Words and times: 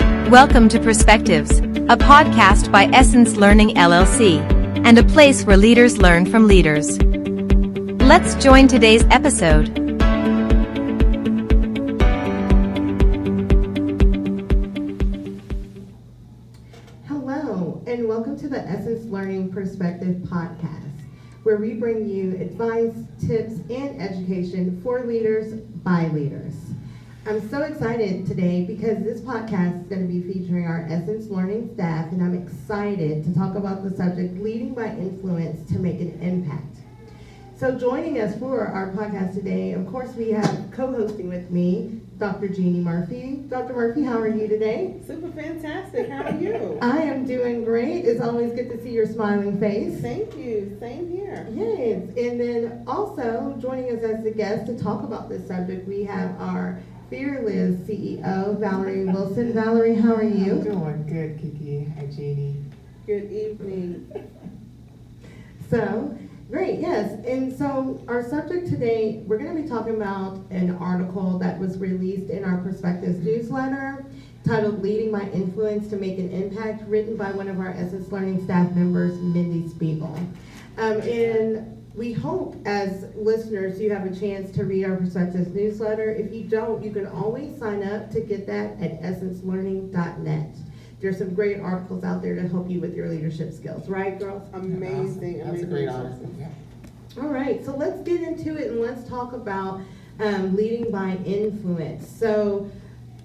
Welcome 0.00 0.68
to 0.70 0.78
Perspectives, 0.78 1.58
a 1.58 1.96
podcast 1.96 2.70
by 2.70 2.84
Essence 2.92 3.36
Learning 3.36 3.70
LLC, 3.70 4.38
and 4.84 4.98
a 4.98 5.04
place 5.04 5.44
where 5.44 5.56
leaders 5.56 5.96
learn 5.98 6.26
from 6.26 6.46
leaders. 6.46 7.00
Let's 8.02 8.34
join 8.34 8.68
today's 8.68 9.04
episode. 9.10 9.68
Hello, 17.06 17.82
and 17.86 18.06
welcome 18.06 18.38
to 18.38 18.48
the 18.48 18.60
Essence 18.68 19.10
Learning 19.10 19.50
Perspective 19.50 20.16
podcast, 20.28 21.00
where 21.44 21.56
we 21.56 21.74
bring 21.74 22.06
you 22.06 22.32
advice, 22.32 22.94
tips, 23.18 23.60
and 23.70 24.00
education 24.00 24.78
for 24.82 25.06
leaders 25.06 25.54
by 25.54 26.08
leaders. 26.08 26.65
I'm 27.28 27.50
so 27.50 27.62
excited 27.62 28.24
today 28.24 28.64
because 28.64 29.02
this 29.02 29.20
podcast 29.20 29.82
is 29.82 29.88
going 29.88 30.06
to 30.06 30.06
be 30.06 30.22
featuring 30.32 30.64
our 30.64 30.86
Essence 30.88 31.28
Learning 31.28 31.68
staff, 31.74 32.12
and 32.12 32.22
I'm 32.22 32.40
excited 32.40 33.24
to 33.24 33.34
talk 33.34 33.56
about 33.56 33.82
the 33.82 33.96
subject 33.96 34.40
leading 34.40 34.74
by 34.74 34.90
influence 34.90 35.68
to 35.72 35.80
make 35.80 36.00
an 36.00 36.20
impact. 36.22 36.76
So, 37.56 37.76
joining 37.76 38.20
us 38.20 38.38
for 38.38 38.68
our 38.68 38.92
podcast 38.92 39.34
today, 39.34 39.72
of 39.72 39.88
course, 39.88 40.14
we 40.14 40.30
have 40.30 40.70
co 40.70 40.92
hosting 40.92 41.28
with 41.28 41.50
me 41.50 42.00
Dr. 42.16 42.46
Jeanie 42.46 42.78
Murphy. 42.78 43.42
Dr. 43.48 43.74
Murphy, 43.74 44.04
how 44.04 44.20
are 44.20 44.28
you 44.28 44.46
today? 44.46 44.94
Super 45.04 45.32
fantastic. 45.32 46.08
How 46.08 46.26
are 46.26 46.36
you? 46.36 46.78
I 46.82 46.98
am 46.98 47.26
doing 47.26 47.64
great. 47.64 48.04
It's 48.04 48.20
always 48.20 48.52
good 48.52 48.70
to 48.70 48.80
see 48.80 48.90
your 48.90 49.06
smiling 49.06 49.58
face. 49.58 50.00
Thank 50.00 50.36
you. 50.36 50.76
Same 50.78 51.10
here. 51.10 51.44
Yes, 51.50 52.02
and 52.16 52.40
then 52.40 52.84
also 52.86 53.58
joining 53.60 53.96
us 53.96 54.04
as 54.04 54.24
a 54.24 54.30
guest 54.30 54.66
to 54.66 54.78
talk 54.78 55.02
about 55.02 55.28
this 55.28 55.44
subject, 55.48 55.88
we 55.88 56.04
have 56.04 56.40
our 56.40 56.80
fearless 57.10 57.76
CEO, 57.88 58.58
Valerie 58.58 59.04
Wilson. 59.04 59.52
Valerie, 59.52 59.94
how 59.94 60.14
are 60.14 60.22
I'm 60.22 60.44
you? 60.44 60.54
doing 60.62 61.06
good, 61.06 61.38
Kiki. 61.38 61.84
Hi, 61.96 62.06
Jeanie. 62.06 62.64
Good 63.06 63.30
evening. 63.30 64.10
So, 65.70 66.16
great, 66.50 66.80
yes. 66.80 67.12
And 67.26 67.56
so, 67.56 68.02
our 68.08 68.22
subject 68.28 68.68
today, 68.68 69.22
we're 69.26 69.38
going 69.38 69.56
to 69.56 69.62
be 69.62 69.68
talking 69.68 69.94
about 69.96 70.38
an 70.50 70.76
article 70.76 71.38
that 71.38 71.58
was 71.58 71.78
released 71.78 72.30
in 72.30 72.44
our 72.44 72.58
Perspectives 72.58 73.18
newsletter 73.18 74.04
titled 74.44 74.80
Leading 74.82 75.10
by 75.10 75.22
Influence 75.30 75.88
to 75.90 75.96
Make 75.96 76.18
an 76.18 76.30
Impact, 76.30 76.88
written 76.88 77.16
by 77.16 77.32
one 77.32 77.48
of 77.48 77.58
our 77.58 77.70
Essence 77.70 78.12
Learning 78.12 78.44
staff 78.44 78.70
members, 78.72 79.18
Mindy 79.18 79.68
Spiegel. 79.68 80.16
Um, 80.78 81.00
and 81.00 81.75
we 81.96 82.12
hope 82.12 82.54
as 82.66 83.06
listeners 83.16 83.80
you 83.80 83.90
have 83.90 84.04
a 84.04 84.14
chance 84.14 84.50
to 84.54 84.64
read 84.64 84.84
our 84.84 84.96
Perspectives 84.96 85.48
newsletter. 85.54 86.10
If 86.10 86.32
you 86.32 86.44
don't, 86.44 86.84
you 86.84 86.90
can 86.90 87.06
always 87.06 87.58
sign 87.58 87.82
up 87.82 88.10
to 88.10 88.20
get 88.20 88.46
that 88.46 88.78
at 88.80 89.00
essencelearning.net. 89.00 90.56
There's 91.00 91.18
some 91.18 91.34
great 91.34 91.58
articles 91.58 92.04
out 92.04 92.22
there 92.22 92.34
to 92.34 92.46
help 92.48 92.70
you 92.70 92.80
with 92.80 92.94
your 92.94 93.08
leadership 93.08 93.52
skills, 93.52 93.88
right, 93.88 94.18
girls? 94.18 94.42
Amazing. 94.52 95.38
That's 95.38 95.62
a 95.62 95.66
great 95.66 95.88
article. 95.88 96.34
Yeah. 96.38 96.48
All 97.18 97.28
right, 97.28 97.64
so 97.64 97.74
let's 97.74 98.00
get 98.02 98.20
into 98.20 98.56
it 98.56 98.70
and 98.70 98.80
let's 98.80 99.08
talk 99.08 99.32
about 99.32 99.80
um, 100.20 100.54
leading 100.54 100.90
by 100.90 101.18
influence. 101.24 102.06
So, 102.08 102.70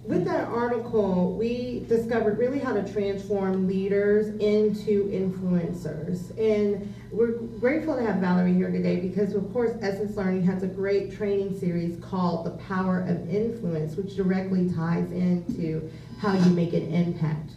with 0.03 0.25
that 0.25 0.47
article, 0.47 1.35
we 1.37 1.85
discovered 1.87 2.39
really 2.39 2.57
how 2.57 2.73
to 2.73 2.91
transform 2.91 3.67
leaders 3.67 4.29
into 4.39 5.07
influencers. 5.09 6.35
And 6.39 6.91
we're 7.11 7.33
grateful 7.59 7.95
to 7.95 8.01
have 8.01 8.17
Valerie 8.17 8.53
here 8.53 8.71
today 8.71 8.99
because, 8.99 9.33
of 9.33 9.51
course, 9.51 9.71
Essence 9.81 10.15
Learning 10.15 10.43
has 10.43 10.63
a 10.63 10.67
great 10.67 11.15
training 11.15 11.59
series 11.59 12.01
called 12.01 12.45
The 12.45 12.51
Power 12.51 13.01
of 13.01 13.29
Influence, 13.29 13.95
which 13.95 14.15
directly 14.15 14.71
ties 14.73 15.11
into 15.11 15.91
how 16.19 16.33
you 16.33 16.51
make 16.51 16.73
an 16.73 16.93
impact. 16.93 17.51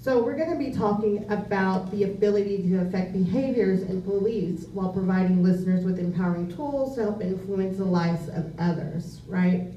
So 0.00 0.22
we're 0.22 0.36
going 0.36 0.50
to 0.50 0.56
be 0.56 0.72
talking 0.72 1.30
about 1.30 1.90
the 1.90 2.04
ability 2.04 2.62
to 2.68 2.82
affect 2.82 3.12
behaviors 3.12 3.82
and 3.82 4.02
beliefs 4.02 4.66
while 4.72 4.92
providing 4.92 5.42
listeners 5.42 5.84
with 5.84 5.98
empowering 5.98 6.54
tools 6.54 6.94
to 6.94 7.02
help 7.02 7.20
influence 7.20 7.78
the 7.78 7.84
lives 7.84 8.28
of 8.28 8.52
others, 8.58 9.20
right? 9.26 9.72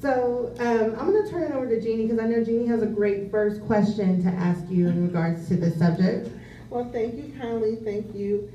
So 0.00 0.54
um, 0.60 0.98
I'm 0.98 1.12
going 1.12 1.24
to 1.24 1.30
turn 1.30 1.42
it 1.42 1.50
over 1.50 1.68
to 1.68 1.80
Jeanie 1.80 2.06
because 2.06 2.20
I 2.20 2.26
know 2.26 2.42
Jeanie 2.44 2.68
has 2.68 2.82
a 2.82 2.86
great 2.86 3.32
first 3.32 3.60
question 3.62 4.22
to 4.22 4.28
ask 4.30 4.62
you 4.70 4.86
in 4.86 5.04
regards 5.04 5.48
to 5.48 5.56
this 5.56 5.76
subject. 5.76 6.30
Well, 6.70 6.90
thank 6.92 7.14
you 7.14 7.32
kindly. 7.38 7.76
Thank 7.76 8.14
you. 8.14 8.52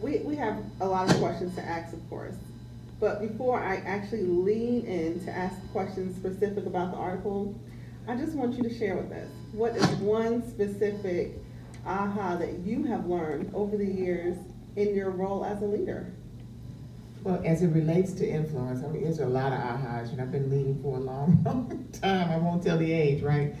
We, 0.00 0.18
we 0.18 0.36
have 0.36 0.62
a 0.80 0.86
lot 0.86 1.10
of 1.10 1.16
questions 1.18 1.54
to 1.56 1.62
ask, 1.62 1.92
of 1.92 2.08
course. 2.08 2.34
But 3.00 3.20
before 3.20 3.60
I 3.60 3.76
actually 3.76 4.22
lean 4.22 4.86
in 4.86 5.24
to 5.24 5.30
ask 5.30 5.56
questions 5.72 6.16
specific 6.16 6.66
about 6.66 6.92
the 6.92 6.96
article, 6.96 7.54
I 8.06 8.16
just 8.16 8.34
want 8.34 8.54
you 8.56 8.62
to 8.62 8.78
share 8.78 8.96
with 8.96 9.12
us 9.12 9.28
what 9.52 9.76
is 9.76 9.86
one 9.96 10.48
specific 10.48 11.32
aha 11.86 12.36
that 12.36 12.60
you 12.60 12.84
have 12.84 13.06
learned 13.06 13.50
over 13.54 13.76
the 13.76 13.86
years 13.86 14.36
in 14.76 14.94
your 14.94 15.10
role 15.10 15.44
as 15.44 15.62
a 15.62 15.66
leader? 15.66 16.12
Well, 17.22 17.40
as 17.44 17.62
it 17.62 17.68
relates 17.68 18.12
to 18.14 18.28
influence, 18.28 18.84
I 18.84 18.88
mean, 18.88 19.02
there's 19.02 19.20
a 19.20 19.26
lot 19.26 19.52
of 19.52 19.58
ahas, 19.58 20.10
and 20.10 20.20
I've 20.20 20.30
been 20.30 20.50
leading 20.50 20.80
for 20.82 20.98
a 20.98 21.00
long, 21.00 21.42
long 21.44 21.88
time. 21.92 22.30
I 22.30 22.36
won't 22.36 22.62
tell 22.62 22.78
the 22.78 22.92
age, 22.92 23.22
right? 23.22 23.54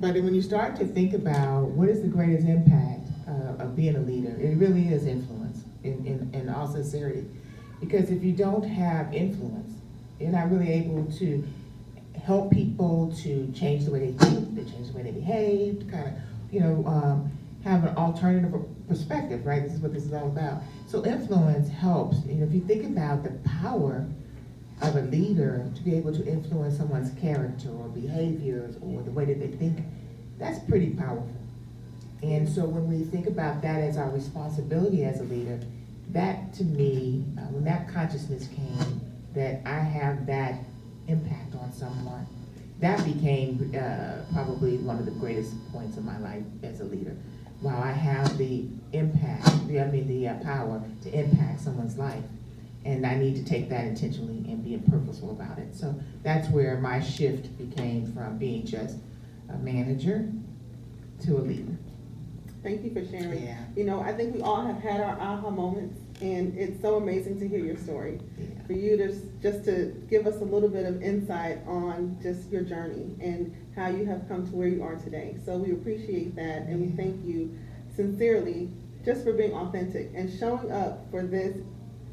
But 0.00 0.14
when 0.14 0.34
you 0.34 0.42
start 0.42 0.76
to 0.76 0.86
think 0.86 1.14
about 1.14 1.64
what 1.70 1.88
is 1.88 2.00
the 2.00 2.08
greatest 2.08 2.46
impact 2.46 3.08
uh, 3.28 3.62
of 3.62 3.76
being 3.76 3.96
a 3.96 4.00
leader, 4.00 4.34
it 4.40 4.56
really 4.56 4.88
is 4.88 5.06
influence 5.06 5.64
in, 5.84 6.04
in, 6.06 6.30
in 6.32 6.48
all 6.48 6.66
sincerity. 6.66 7.26
Because 7.80 8.10
if 8.10 8.24
you 8.24 8.32
don't 8.32 8.64
have 8.64 9.12
influence, 9.14 9.74
you're 10.18 10.30
not 10.30 10.50
really 10.50 10.72
able 10.72 11.04
to 11.18 11.46
help 12.24 12.50
people 12.50 13.14
to 13.22 13.50
change 13.52 13.84
the 13.84 13.90
way 13.90 14.10
they 14.10 14.12
think, 14.24 14.56
to 14.56 14.64
change 14.64 14.88
the 14.88 14.96
way 14.96 15.02
they 15.02 15.12
behave, 15.12 15.80
to 15.80 15.84
kind 15.86 16.08
of, 16.08 16.14
you 16.50 16.60
know, 16.60 16.84
um, 16.86 17.30
have 17.64 17.84
an 17.84 17.96
alternative 17.96 18.52
perspective, 18.88 19.44
right? 19.46 19.62
This 19.62 19.74
is 19.74 19.80
what 19.80 19.92
this 19.92 20.04
is 20.04 20.12
all 20.12 20.26
about. 20.26 20.62
So 20.86 21.04
influence 21.04 21.68
helps. 21.68 22.24
You 22.26 22.36
know, 22.36 22.46
if 22.46 22.52
you 22.52 22.60
think 22.60 22.84
about 22.84 23.22
the 23.22 23.30
power 23.48 24.06
of 24.80 24.96
a 24.96 25.02
leader 25.02 25.70
to 25.74 25.82
be 25.82 25.94
able 25.96 26.14
to 26.14 26.26
influence 26.26 26.76
someone's 26.76 27.18
character 27.20 27.68
or 27.68 27.88
behaviors 27.88 28.76
or 28.80 29.02
the 29.02 29.10
way 29.10 29.24
that 29.26 29.40
they 29.40 29.48
think, 29.48 29.80
that's 30.38 30.58
pretty 30.60 30.90
powerful. 30.90 31.28
And 32.22 32.48
so 32.48 32.64
when 32.64 32.88
we 32.88 33.04
think 33.04 33.26
about 33.26 33.62
that 33.62 33.80
as 33.80 33.96
our 33.96 34.10
responsibility 34.10 35.04
as 35.04 35.20
a 35.20 35.24
leader, 35.24 35.60
that 36.10 36.52
to 36.54 36.64
me, 36.64 37.24
uh, 37.36 37.42
when 37.42 37.64
that 37.64 37.88
consciousness 37.88 38.48
came, 38.48 39.00
that 39.34 39.60
I 39.66 39.78
have 39.78 40.26
that 40.26 40.58
impact 41.06 41.54
on 41.54 41.72
someone, 41.72 42.26
that 42.80 43.04
became 43.04 43.72
uh, 43.76 44.24
probably 44.32 44.78
one 44.78 44.98
of 44.98 45.04
the 45.04 45.12
greatest 45.12 45.52
points 45.72 45.96
of 45.96 46.04
my 46.04 46.18
life 46.18 46.42
as 46.62 46.80
a 46.80 46.84
leader. 46.84 47.16
While 47.60 47.82
I 47.82 47.92
have 47.92 48.38
the 48.38 48.66
impact, 48.92 49.48
I 49.48 49.90
mean, 49.90 50.06
the 50.06 50.28
uh, 50.28 50.34
power 50.44 50.82
to 51.02 51.12
impact 51.12 51.60
someone's 51.60 51.98
life, 51.98 52.22
and 52.84 53.04
I 53.04 53.16
need 53.16 53.34
to 53.36 53.44
take 53.44 53.68
that 53.70 53.84
intentionally 53.84 54.50
and 54.50 54.64
being 54.64 54.82
purposeful 54.82 55.32
about 55.32 55.58
it. 55.58 55.74
So 55.74 55.94
that's 56.22 56.48
where 56.48 56.78
my 56.78 57.00
shift 57.00 57.58
became 57.58 58.12
from 58.12 58.38
being 58.38 58.64
just 58.64 58.96
a 59.48 59.56
manager 59.58 60.30
to 61.24 61.36
a 61.36 61.40
leader. 61.40 61.76
Thank 62.68 62.84
you 62.84 62.90
for 62.92 63.10
sharing. 63.10 63.44
Yeah. 63.44 63.56
You 63.76 63.84
know, 63.84 64.00
I 64.00 64.12
think 64.12 64.34
we 64.34 64.42
all 64.42 64.60
have 64.66 64.78
had 64.82 65.00
our 65.00 65.18
aha 65.18 65.48
moments, 65.48 65.98
and 66.20 66.54
it's 66.54 66.78
so 66.82 66.96
amazing 66.96 67.40
to 67.40 67.48
hear 67.48 67.60
your 67.60 67.78
story. 67.78 68.20
Yeah. 68.36 68.46
For 68.66 68.74
you 68.74 68.98
to, 68.98 69.08
just 69.40 69.64
to 69.64 69.94
give 70.10 70.26
us 70.26 70.42
a 70.42 70.44
little 70.44 70.68
bit 70.68 70.84
of 70.84 71.02
insight 71.02 71.66
on 71.66 72.18
just 72.22 72.50
your 72.50 72.60
journey 72.60 73.16
and 73.22 73.56
how 73.74 73.88
you 73.88 74.04
have 74.04 74.28
come 74.28 74.46
to 74.46 74.54
where 74.54 74.68
you 74.68 74.82
are 74.82 74.96
today. 74.96 75.38
So 75.46 75.56
we 75.56 75.72
appreciate 75.72 76.36
that, 76.36 76.66
and 76.66 76.78
we 76.82 76.88
thank 76.94 77.24
you 77.24 77.58
sincerely 77.96 78.70
just 79.02 79.24
for 79.24 79.32
being 79.32 79.54
authentic 79.54 80.10
and 80.14 80.30
showing 80.38 80.70
up 80.70 81.10
for 81.10 81.22
this 81.22 81.56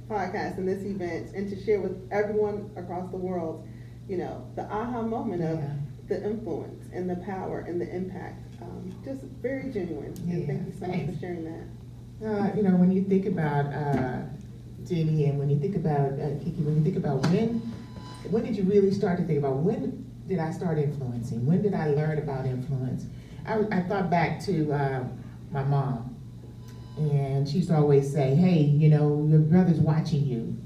podcast 0.09 0.57
and 0.57 0.69
this 0.69 0.85
event, 0.85 1.35
and 1.35 1.49
to 1.49 1.65
share 1.65 1.81
with 1.81 2.07
everyone 2.13 2.71
across 2.77 3.11
the 3.11 3.17
world, 3.17 3.67
you 4.07 4.15
know, 4.15 4.47
the 4.55 4.63
aha 4.71 5.01
moment 5.01 5.43
of 5.43 5.59
Yeah. 5.59 5.73
The 6.07 6.23
influence 6.23 6.85
and 6.93 7.09
the 7.09 7.15
power 7.17 7.59
and 7.67 7.79
the 7.81 7.95
impact. 7.95 8.41
Um, 8.61 8.93
just 9.03 9.21
very 9.41 9.71
genuine, 9.71 10.13
and 10.29 10.47
thank 10.47 10.65
you 10.67 10.73
so 10.79 10.87
much 10.87 11.05
for 11.05 11.19
sharing 11.19 11.45
that. 11.45 12.27
Uh, 12.27 12.55
you 12.55 12.63
know, 12.63 12.75
when 12.75 12.91
you 12.91 13.03
think 13.03 13.25
about 13.25 13.65
uh, 13.73 14.21
Jenny 14.85 15.25
and 15.25 15.37
when 15.37 15.49
you 15.49 15.59
think 15.59 15.75
about 15.75 16.13
uh, 16.13 16.37
Kiki, 16.39 16.61
when 16.61 16.77
you 16.77 16.83
think 16.83 16.97
about 16.97 17.21
when, 17.27 17.59
when 18.29 18.43
did 18.43 18.55
you 18.55 18.63
really 18.63 18.91
start 18.91 19.17
to 19.17 19.25
think 19.25 19.39
about 19.39 19.57
when 19.57 20.05
did 20.27 20.39
I 20.39 20.51
start 20.51 20.77
influencing? 20.77 21.45
When 21.45 21.61
did 21.61 21.73
I 21.73 21.87
learn 21.87 22.17
about 22.17 22.45
influence? 22.45 23.05
I, 23.45 23.59
I 23.71 23.81
thought 23.81 24.09
back 24.09 24.39
to 24.45 24.71
uh, 24.71 25.03
my 25.51 25.63
mom, 25.63 26.15
and 26.97 27.47
she 27.47 27.57
used 27.57 27.69
to 27.69 27.75
always 27.75 28.11
say, 28.11 28.35
"Hey, 28.35 28.61
you 28.61 28.89
know, 28.89 29.27
your 29.29 29.39
brother's 29.39 29.79
watching 29.79 30.25
you." 30.25 30.57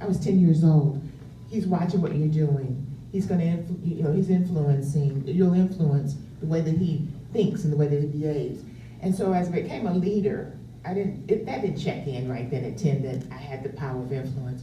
I 0.00 0.06
was 0.06 0.18
ten 0.18 0.38
years 0.38 0.64
old. 0.64 1.02
He's 1.50 1.66
watching 1.66 2.00
what 2.00 2.14
you're 2.14 2.28
doing. 2.28 2.87
He's 3.18 3.26
gonna, 3.26 3.42
influ- 3.42 3.84
you 3.84 4.04
know, 4.04 4.12
he's 4.12 4.30
influencing. 4.30 5.26
You'll 5.26 5.54
influence 5.54 6.14
the 6.38 6.46
way 6.46 6.60
that 6.60 6.76
he 6.76 7.04
thinks 7.32 7.64
and 7.64 7.72
the 7.72 7.76
way 7.76 7.88
that 7.88 8.00
he 8.00 8.06
behaves. 8.06 8.62
And 9.02 9.12
so, 9.12 9.32
as 9.32 9.48
I 9.48 9.60
became 9.60 9.88
a 9.88 9.92
leader, 9.92 10.56
I 10.84 10.94
didn't. 10.94 11.28
It, 11.28 11.44
that 11.46 11.62
didn't 11.62 11.78
check 11.78 12.06
in 12.06 12.28
right 12.28 12.48
then 12.48 12.64
at 12.64 12.78
ten 12.78 13.02
that 13.02 13.28
I 13.34 13.36
had 13.36 13.64
the 13.64 13.70
power 13.70 14.00
of 14.00 14.12
influence. 14.12 14.62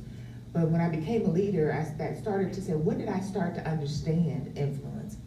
But 0.53 0.69
when 0.69 0.79
I 0.79 0.87
became 0.87 1.25
a 1.25 1.29
leader, 1.31 1.73
I 1.73 1.83
sta- 1.83 2.17
started 2.21 2.53
to 2.53 2.61
say, 2.61 2.75
when 2.75 2.97
did 2.97 3.09
I 3.09 3.19
start 3.19 3.55
to 3.55 3.67
understand 3.67 4.57
influence? 4.57 5.17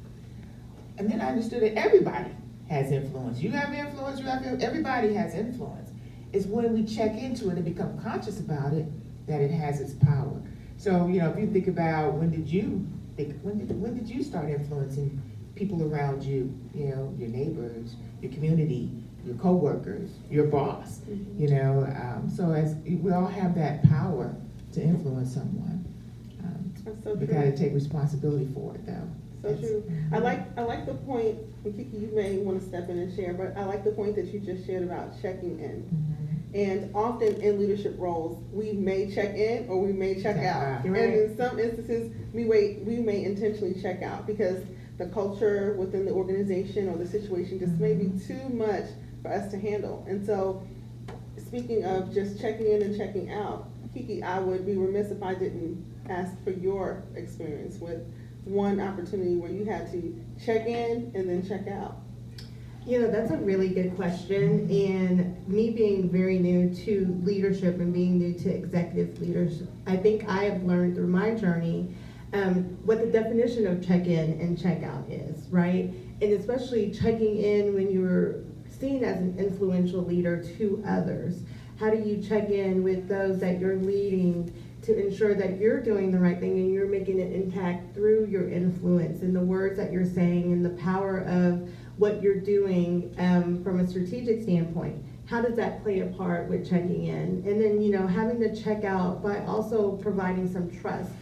And 0.97 1.11
then 1.11 1.21
I 1.21 1.27
understood 1.27 1.61
that 1.65 1.77
everybody 1.77 2.31
has 2.71 2.93
influence. 2.93 3.41
You 3.41 3.51
have 3.51 3.75
influence, 3.75 4.21
you 4.21 4.25
have, 4.25 4.63
everybody 4.63 5.13
has 5.13 5.35
influence. 5.35 5.91
It's 6.33 6.47
when 6.47 6.73
we 6.73 6.83
check 6.83 7.13
into 7.19 7.51
it 7.51 7.57
and 7.57 7.65
become 7.67 8.01
conscious 8.01 8.41
about 8.41 8.73
it 8.73 8.87
that 9.27 9.43
it 9.43 9.51
has 9.51 9.83
its 9.83 9.93
power. 9.93 10.41
So, 10.79 11.09
you 11.09 11.21
know, 11.21 11.29
if 11.29 11.39
you 11.39 11.47
think 11.47 11.69
about 11.69 12.15
when 12.15 12.31
did 12.31 12.49
you 12.49 12.87
think, 13.25 13.41
when 13.43 13.59
did, 13.59 13.81
when 13.81 13.95
did 13.97 14.09
you 14.09 14.23
start 14.23 14.49
influencing 14.49 15.21
people 15.57 15.83
around 15.93 16.23
you, 16.23 16.55
you 16.73 16.87
know, 16.87 17.13
your 17.19 17.29
neighbors, 17.29 17.97
your 18.23 18.31
community, 18.33 18.93
your 19.25 19.35
coworkers, 19.37 20.11
your 20.31 20.47
boss, 20.47 21.01
you 21.37 21.49
know, 21.49 21.85
um, 22.01 22.31
so 22.35 22.53
as, 22.53 22.77
we 22.87 23.11
all 23.13 23.27
have 23.27 23.55
that 23.57 23.83
power 23.89 24.35
to 24.73 24.81
influence 24.81 25.35
someone. 25.35 25.85
Um, 26.45 26.73
That's 26.85 27.03
so 27.03 27.17
true. 27.17 27.27
gotta 27.27 27.57
take 27.57 27.75
responsibility 27.75 28.49
for 28.55 28.75
it 28.77 28.87
though. 28.87 29.09
So 29.43 29.49
That's- 29.49 29.61
true. 29.61 29.85
I 30.13 30.19
like, 30.19 30.41
I 30.57 30.63
like 30.63 30.87
the 30.87 30.95
point, 30.95 31.39
and 31.65 31.77
Kiki, 31.77 31.97
you 31.97 32.11
may 32.15 32.39
want 32.39 32.61
to 32.61 32.67
step 32.69 32.89
in 32.89 32.99
and 32.99 33.15
share, 33.15 33.35
but 33.35 33.57
I 33.57 33.65
like 33.65 33.83
the 33.85 33.91
point 33.93 34.15
that 34.15 34.27
you 34.27 34.39
just 34.41 34.65
shared 34.65 34.85
about 34.85 35.21
checking 35.21 35.59
in. 35.59 35.83
Mhm. 35.93 36.28
And 36.55 36.95
often 36.95 37.41
in 37.43 37.59
leadership 37.61 37.97
roles, 37.99 38.43
we 38.53 38.73
may 38.73 39.11
check 39.15 39.35
in 39.35 39.69
or 39.69 39.81
we 39.83 39.93
may 39.93 40.15
check 40.15 40.37
Check 40.37 40.47
out. 40.47 40.63
out. 40.63 40.85
And 40.85 40.95
Right. 40.95 41.15
in 41.15 41.37
some 41.37 41.59
instances, 41.59 42.13
we 42.33 42.47
wait, 42.47 42.85
we 42.85 42.97
may 42.97 43.25
intentionally 43.25 43.75
check 43.81 44.03
out 44.03 44.27
because 44.27 44.63
the 44.97 45.07
culture 45.07 45.75
within 45.79 46.05
the 46.05 46.11
organization 46.13 46.89
or 46.89 46.97
the 46.97 47.07
situation 47.07 47.59
just 47.59 47.73
may 47.75 47.95
be 47.95 48.07
mm-hmm. 48.07 48.19
too 48.19 48.49
much 48.55 48.85
for 49.23 49.31
us 49.31 49.51
to 49.51 49.59
handle. 49.59 50.05
And 50.09 50.25
so, 50.25 50.63
speaking 51.37 51.85
of 51.85 52.13
just 52.13 52.41
checking 52.41 52.67
in 52.67 52.83
and 52.83 52.97
checking 52.97 53.31
out, 53.31 53.69
Kiki, 53.93 54.23
I 54.23 54.39
would 54.41 54.67
be 54.67 54.75
remiss 54.77 55.11
if 55.11 55.23
I 55.23 55.35
didn't 55.35 55.85
ask 56.09 56.33
for 56.45 56.51
your 56.51 57.05
experience 57.15 57.79
with 57.79 58.01
one 58.45 58.81
opportunity 58.81 59.37
where 59.37 59.51
you 59.51 59.65
had 59.65 59.91
to 59.93 60.25
check 60.45 60.67
in 60.67 61.13
and 61.15 61.29
then 61.29 61.47
check 61.47 61.69
out. 61.69 61.99
You 62.89 63.01
know, 63.03 63.11
that's 63.11 63.31
a 63.31 63.37
really 63.37 63.69
good 63.69 63.95
question, 63.97 64.67
and 64.71 65.47
me 65.47 65.69
being 65.69 66.09
very 66.09 66.39
new 66.39 66.75
to 66.87 67.21
leadership 67.23 67.81
and 67.81 67.93
being 67.93 68.19
new 68.19 68.33
to 68.39 68.49
executive 68.49 69.21
leadership, 69.21 69.69
I 69.87 69.95
think 69.95 70.27
I 70.27 70.45
have 70.45 70.63
learned 70.63 70.95
through 70.95 71.09
my 71.09 71.35
journey 71.35 71.95
um, 72.33 72.79
what 72.87 73.01
the 73.01 73.07
definition 73.09 73.67
of 73.67 73.87
check-in 73.87 74.41
and 74.41 74.59
check-out 74.59 75.05
is, 75.11 75.51
right? 75.51 75.93
And 76.23 76.33
especially 76.33 76.91
checking 76.91 77.37
in 77.37 77.75
when 77.75 77.93
you're 77.93 78.37
seen 78.71 79.05
as 79.05 79.19
an 79.19 79.39
influential 79.39 80.03
leader 80.03 80.43
to 80.57 80.83
others. 80.89 81.43
How 81.79 81.91
do 81.91 81.99
you 81.99 82.23
check 82.23 82.49
in 82.49 82.83
with 82.83 83.07
those 83.07 83.39
that 83.41 83.61
you're 83.61 83.77
leading 83.77 84.51
to 84.81 84.99
ensure 84.99 85.35
that 85.35 85.59
you're 85.59 85.83
doing 85.83 86.11
the 86.11 86.19
right 86.19 86.41
thing 86.41 86.53
and 86.53 86.73
you're 86.73 86.89
making 86.89 87.21
an 87.21 87.35
impact 87.35 87.95
through 87.95 88.29
your 88.31 88.49
influence 88.49 89.21
and 89.21 89.37
the 89.37 89.41
words 89.41 89.77
that 89.77 89.93
you're 89.93 90.07
saying 90.07 90.53
and 90.53 90.65
the 90.65 90.71
power 90.71 91.19
of 91.19 91.69
what 91.99 92.23
you're 92.23 92.41
doing 92.41 93.15
um, 93.19 93.63
from 93.63 93.81
a 93.81 93.87
strategic 93.87 94.43
standpoint. 94.43 94.97
How 95.27 95.43
does 95.43 95.57
that 95.57 95.83
play 95.83 96.01
a 96.01 96.07
part 96.07 96.49
with 96.49 96.69
checking 96.69 97.05
in? 97.07 97.43
And 97.47 97.61
then, 97.61 97.83
you 97.83 97.93
know, 97.93 98.07
having 98.07 98.41
to 98.41 98.55
check 98.57 98.85
out 98.85 99.23
by 99.23 99.45
also 99.45 99.93
providing 99.93 100.51
some 100.51 100.71
trust 100.81 101.13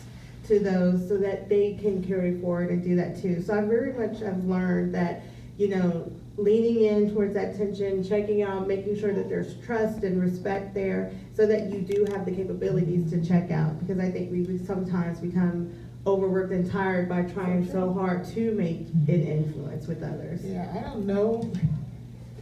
to 0.47 0.61
those 0.61 1.09
so 1.09 1.17
that 1.17 1.49
they 1.49 1.75
can 1.75 2.05
carry 2.05 2.41
forward 2.41 2.71
and 2.71 2.85
do 2.85 2.95
that 2.97 3.21
too. 3.21 3.43
So 3.43 3.59
I 3.59 3.63
very 3.63 3.93
much 3.93 4.21
have 4.21 4.45
learned 4.45 4.95
that, 4.95 5.23
you 5.59 5.69
know, 5.69 6.13
leaning 6.37 6.85
in 6.85 7.13
towards 7.13 7.35
that 7.35 7.57
tension, 7.57 8.05
checking 8.05 8.43
out, 8.43 8.69
making 8.69 8.97
sure 8.99 9.13
that 9.13 9.29
there's 9.29 9.57
trust 9.65 10.05
and 10.05 10.21
respect 10.21 10.75
there 10.75 11.11
so 11.35 11.47
that 11.47 11.73
you 11.73 11.81
do 11.81 12.07
have 12.13 12.27
the 12.27 12.31
capabilities 12.31 13.11
to 13.11 13.25
check 13.27 13.51
out. 13.51 13.79
Because 13.81 13.99
I 13.99 14.11
think 14.11 14.31
we 14.31 14.43
we 14.43 14.59
sometimes 14.59 15.19
become 15.19 15.73
overworked 16.07 16.53
and 16.53 16.71
tired 16.71 17.09
by 17.09 17.23
trying 17.23 17.69
so 17.71 17.93
hard 17.93 18.25
to 18.25 18.53
make 18.53 18.87
an 19.09 19.27
influence 19.27 19.87
with 19.87 20.03
others. 20.03 20.45
Yeah, 20.45 20.73
I 20.77 20.89
don't 20.89 21.07
know, 21.07 21.51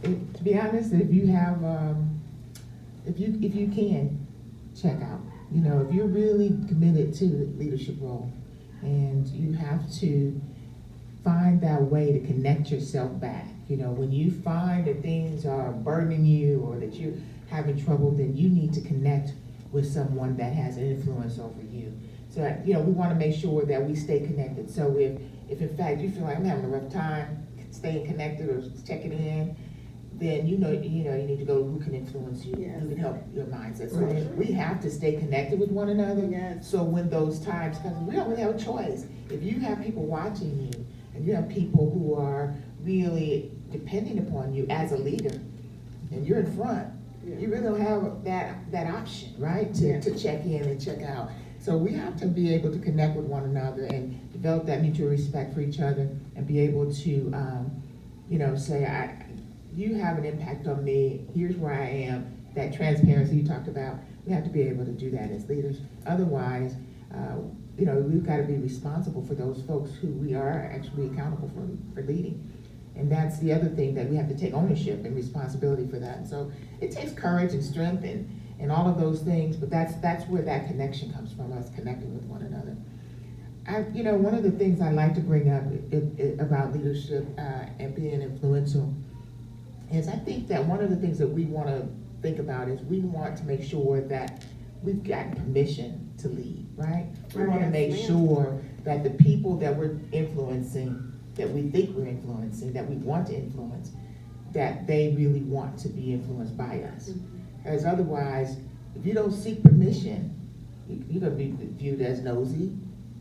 if- 0.03 0.33
to 0.33 0.43
be 0.43 0.57
honest, 0.57 0.93
if 0.93 1.11
you 1.11 1.27
have, 1.27 1.63
um, 1.63 2.21
if 3.05 3.19
you, 3.19 3.37
if 3.41 3.55
you 3.55 3.67
can, 3.67 4.19
check 4.75 5.01
out. 5.01 5.21
You 5.51 5.61
know, 5.61 5.81
if 5.81 5.93
you're 5.93 6.07
really 6.07 6.49
committed 6.67 7.13
to 7.15 7.27
the 7.27 7.45
leadership 7.57 7.95
role 8.01 8.29
and 8.81 9.27
you 9.27 9.53
have 9.53 9.89
to 9.99 10.39
find 11.23 11.61
that 11.61 11.89
way 11.89 12.11
to 12.11 12.19
connect 12.19 12.69
yourself 12.71 13.19
back. 13.19 13.47
You 13.67 13.77
know, 13.77 13.91
when 13.91 14.11
you 14.11 14.29
find 14.29 14.85
that 14.85 15.01
things 15.01 15.45
are 15.45 15.71
burdening 15.71 16.25
you 16.25 16.59
or 16.59 16.77
that 16.77 16.93
you're 16.93 17.13
having 17.49 17.83
trouble, 17.83 18.11
then 18.11 18.35
you 18.35 18.49
need 18.49 18.73
to 18.73 18.81
connect 18.81 19.33
with 19.71 19.91
someone 19.91 20.37
that 20.37 20.53
has 20.53 20.77
influence 20.77 21.39
over 21.39 21.61
you. 21.71 21.91
So, 22.35 22.61
you 22.65 22.73
know, 22.73 22.81
we 22.81 22.91
want 22.91 23.11
to 23.11 23.15
make 23.15 23.33
sure 23.33 23.63
that 23.63 23.81
we 23.81 23.95
stay 23.95 24.19
connected. 24.19 24.69
So 24.69 24.97
if, 24.97 25.21
if 25.49 25.61
in 25.61 25.75
fact 25.77 26.01
you 26.01 26.11
feel 26.11 26.23
like 26.23 26.35
I'm 26.35 26.43
having 26.43 26.65
a 26.65 26.67
rough 26.67 26.91
time 26.91 27.47
staying 27.71 28.05
connected 28.05 28.49
or 28.49 28.61
checking 28.85 29.13
in, 29.13 29.55
then 30.15 30.45
you 30.45 30.57
know, 30.57 30.71
you 30.71 31.05
know, 31.05 31.15
you 31.15 31.23
need 31.23 31.39
to 31.39 31.45
go, 31.45 31.63
who 31.63 31.79
can 31.79 31.95
influence 31.95 32.43
you, 32.43 32.55
who 32.55 32.89
can 32.89 32.97
help 32.97 33.17
your 33.33 33.45
mindset. 33.45 33.89
So 33.89 33.99
Right. 33.99 34.35
we 34.35 34.47
have 34.47 34.81
to 34.81 34.91
stay 34.91 35.13
connected 35.15 35.59
with 35.59 35.71
one 35.71 35.87
another. 35.87 36.25
Yes. 36.25 36.67
So 36.67 36.83
when 36.83 37.09
those 37.09 37.39
times 37.39 37.77
come, 37.77 38.05
we 38.05 38.15
don't 38.15 38.29
really 38.29 38.41
have 38.41 38.55
a 38.55 38.59
choice. 38.59 39.05
If 39.29 39.41
you 39.41 39.59
have 39.61 39.81
people 39.81 40.03
watching 40.03 40.61
you, 40.61 40.85
and 41.13 41.25
you 41.25 41.33
have 41.35 41.47
people 41.47 41.89
who 41.89 42.15
are 42.15 42.53
really 42.81 43.51
depending 43.71 44.19
upon 44.19 44.53
you 44.53 44.67
as 44.69 44.91
a 44.91 44.97
leader, 44.97 45.39
and 46.11 46.27
you're 46.27 46.39
in 46.39 46.55
front, 46.57 46.89
you 47.25 47.47
really 47.49 47.63
don't 47.63 47.79
have 47.79 48.23
that, 48.25 48.71
that 48.71 48.93
option, 48.93 49.33
right? 49.37 49.73
To, 49.75 50.01
to 50.01 50.19
check 50.19 50.43
in 50.45 50.63
and 50.63 50.83
check 50.83 51.01
out. 51.01 51.29
So 51.65 51.75
we 51.75 51.93
have 51.93 52.15
to 52.17 52.27
be 52.27 52.53
able 52.53 52.71
to 52.71 52.77
connect 52.77 53.15
with 53.17 53.25
one 53.25 53.43
another 53.45 53.85
and 53.85 54.31
develop 54.31 54.67
that 54.67 54.83
mutual 54.83 55.07
respect 55.07 55.51
for 55.51 55.61
each 55.61 55.79
other 55.79 56.07
and 56.35 56.45
be 56.45 56.59
able 56.59 56.93
to, 56.93 57.31
um, 57.33 57.81
you 58.29 58.37
know, 58.37 58.55
say, 58.55 58.85
I, 58.85 59.25
you 59.73 59.95
have 59.95 60.19
an 60.19 60.25
impact 60.25 60.67
on 60.67 60.83
me, 60.83 61.25
here's 61.33 61.55
where 61.55 61.73
I 61.73 61.87
am, 61.87 62.37
that 62.53 62.75
transparency 62.75 63.37
you 63.37 63.47
talked 63.47 63.67
about, 63.67 63.97
we 64.27 64.31
have 64.31 64.43
to 64.43 64.51
be 64.51 64.61
able 64.61 64.85
to 64.85 64.91
do 64.91 65.09
that 65.09 65.31
as 65.31 65.49
leaders. 65.49 65.79
Otherwise, 66.05 66.75
uh, 67.11 67.37
you 67.79 67.87
know, 67.87 67.95
we've 67.95 68.23
got 68.23 68.37
to 68.37 68.43
be 68.43 68.57
responsible 68.57 69.25
for 69.25 69.33
those 69.33 69.63
folks 69.63 69.89
who 69.95 70.09
we 70.09 70.35
are 70.35 70.69
actually 70.71 71.07
accountable 71.07 71.49
for, 71.49 71.95
for 71.95 72.05
leading. 72.05 72.47
And 72.95 73.11
that's 73.11 73.39
the 73.39 73.51
other 73.51 73.69
thing, 73.69 73.95
that 73.95 74.07
we 74.07 74.15
have 74.17 74.27
to 74.27 74.37
take 74.37 74.53
ownership 74.53 75.03
and 75.03 75.15
responsibility 75.15 75.87
for 75.87 75.97
that. 75.97 76.27
So 76.27 76.51
it 76.79 76.91
takes 76.91 77.13
courage 77.13 77.53
and 77.53 77.65
strength 77.65 78.03
and, 78.03 78.41
and 78.59 78.71
all 78.71 78.87
of 78.87 78.99
those 78.99 79.21
things, 79.21 79.55
but 79.57 79.69
that's, 79.69 79.95
that's 79.95 80.25
where 80.27 80.41
that 80.43 80.67
connection 80.67 81.11
comes 81.13 81.33
from, 81.33 81.51
us 81.53 81.69
connecting 81.75 82.13
with 82.13 82.23
one 82.25 82.41
another. 82.41 82.75
I, 83.67 83.85
you 83.93 84.03
know, 84.03 84.15
one 84.15 84.33
of 84.35 84.43
the 84.43 84.51
things 84.51 84.79
I 84.81 84.91
like 84.91 85.13
to 85.15 85.21
bring 85.21 85.49
up 85.49 85.63
i- 85.91 86.21
i- 86.21 86.43
about 86.43 86.71
leadership 86.73 87.25
uh, 87.37 87.65
and 87.79 87.95
being 87.95 88.21
influential 88.21 88.93
is 89.91 90.07
I 90.07 90.15
think 90.17 90.47
that 90.49 90.65
one 90.65 90.81
of 90.81 90.89
the 90.89 90.95
things 90.95 91.17
that 91.17 91.27
we 91.27 91.45
want 91.45 91.67
to 91.67 91.87
think 92.21 92.39
about 92.39 92.67
is 92.69 92.81
we 92.83 92.99
want 93.01 93.35
to 93.37 93.43
make 93.45 93.63
sure 93.63 94.01
that 94.01 94.45
we've 94.83 95.03
gotten 95.03 95.33
permission 95.35 96.11
to 96.19 96.27
lead, 96.29 96.65
right? 96.75 97.07
We 97.33 97.41
want 97.49 97.61
to 97.61 97.69
make 97.71 97.91
sure 98.07 98.61
that 98.83 99.03
the 99.03 99.09
people 99.11 99.57
that 99.57 99.75
we're 99.75 99.97
influencing, 100.11 101.11
that 101.35 101.49
we 101.49 101.63
think 101.69 101.95
we're 101.95 102.07
influencing, 102.07 102.71
that 102.73 102.87
we 102.89 102.95
want 102.97 103.27
to 103.27 103.35
influence, 103.35 103.91
that 104.53 104.87
they 104.87 105.13
really 105.17 105.41
want 105.41 105.77
to 105.79 105.89
be 105.89 106.13
influenced 106.13 106.55
by 106.55 106.81
us. 106.95 107.09
As 107.65 107.83
otherwise, 107.83 108.57
if 108.95 109.05
you 109.05 109.13
don't 109.13 109.33
seek 109.33 109.61
permission, 109.63 110.31
you- 110.87 111.03
you're 111.09 111.21
gonna 111.21 111.35
be 111.35 111.53
viewed 111.77 112.01
as 112.01 112.21
nosy. 112.21 112.71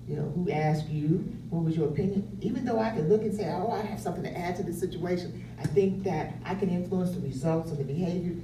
You 0.06 0.16
know, 0.16 0.30
who 0.34 0.50
asked 0.50 0.90
you? 0.90 1.24
What 1.48 1.64
was 1.64 1.76
your 1.76 1.88
opinion? 1.88 2.24
Even 2.42 2.64
though 2.64 2.78
I 2.78 2.90
can 2.90 3.08
look 3.08 3.22
and 3.22 3.34
say, 3.34 3.50
oh, 3.50 3.70
I 3.70 3.80
have 3.80 3.98
something 3.98 4.22
to 4.22 4.38
add 4.38 4.54
to 4.56 4.62
the 4.62 4.72
situation, 4.72 5.32
I 5.58 5.66
think 5.66 6.02
that 6.04 6.34
I 6.44 6.54
can 6.54 6.68
influence 6.68 7.12
the 7.12 7.20
results 7.20 7.72
of 7.72 7.78
the 7.78 7.84
behavior. 7.84 8.34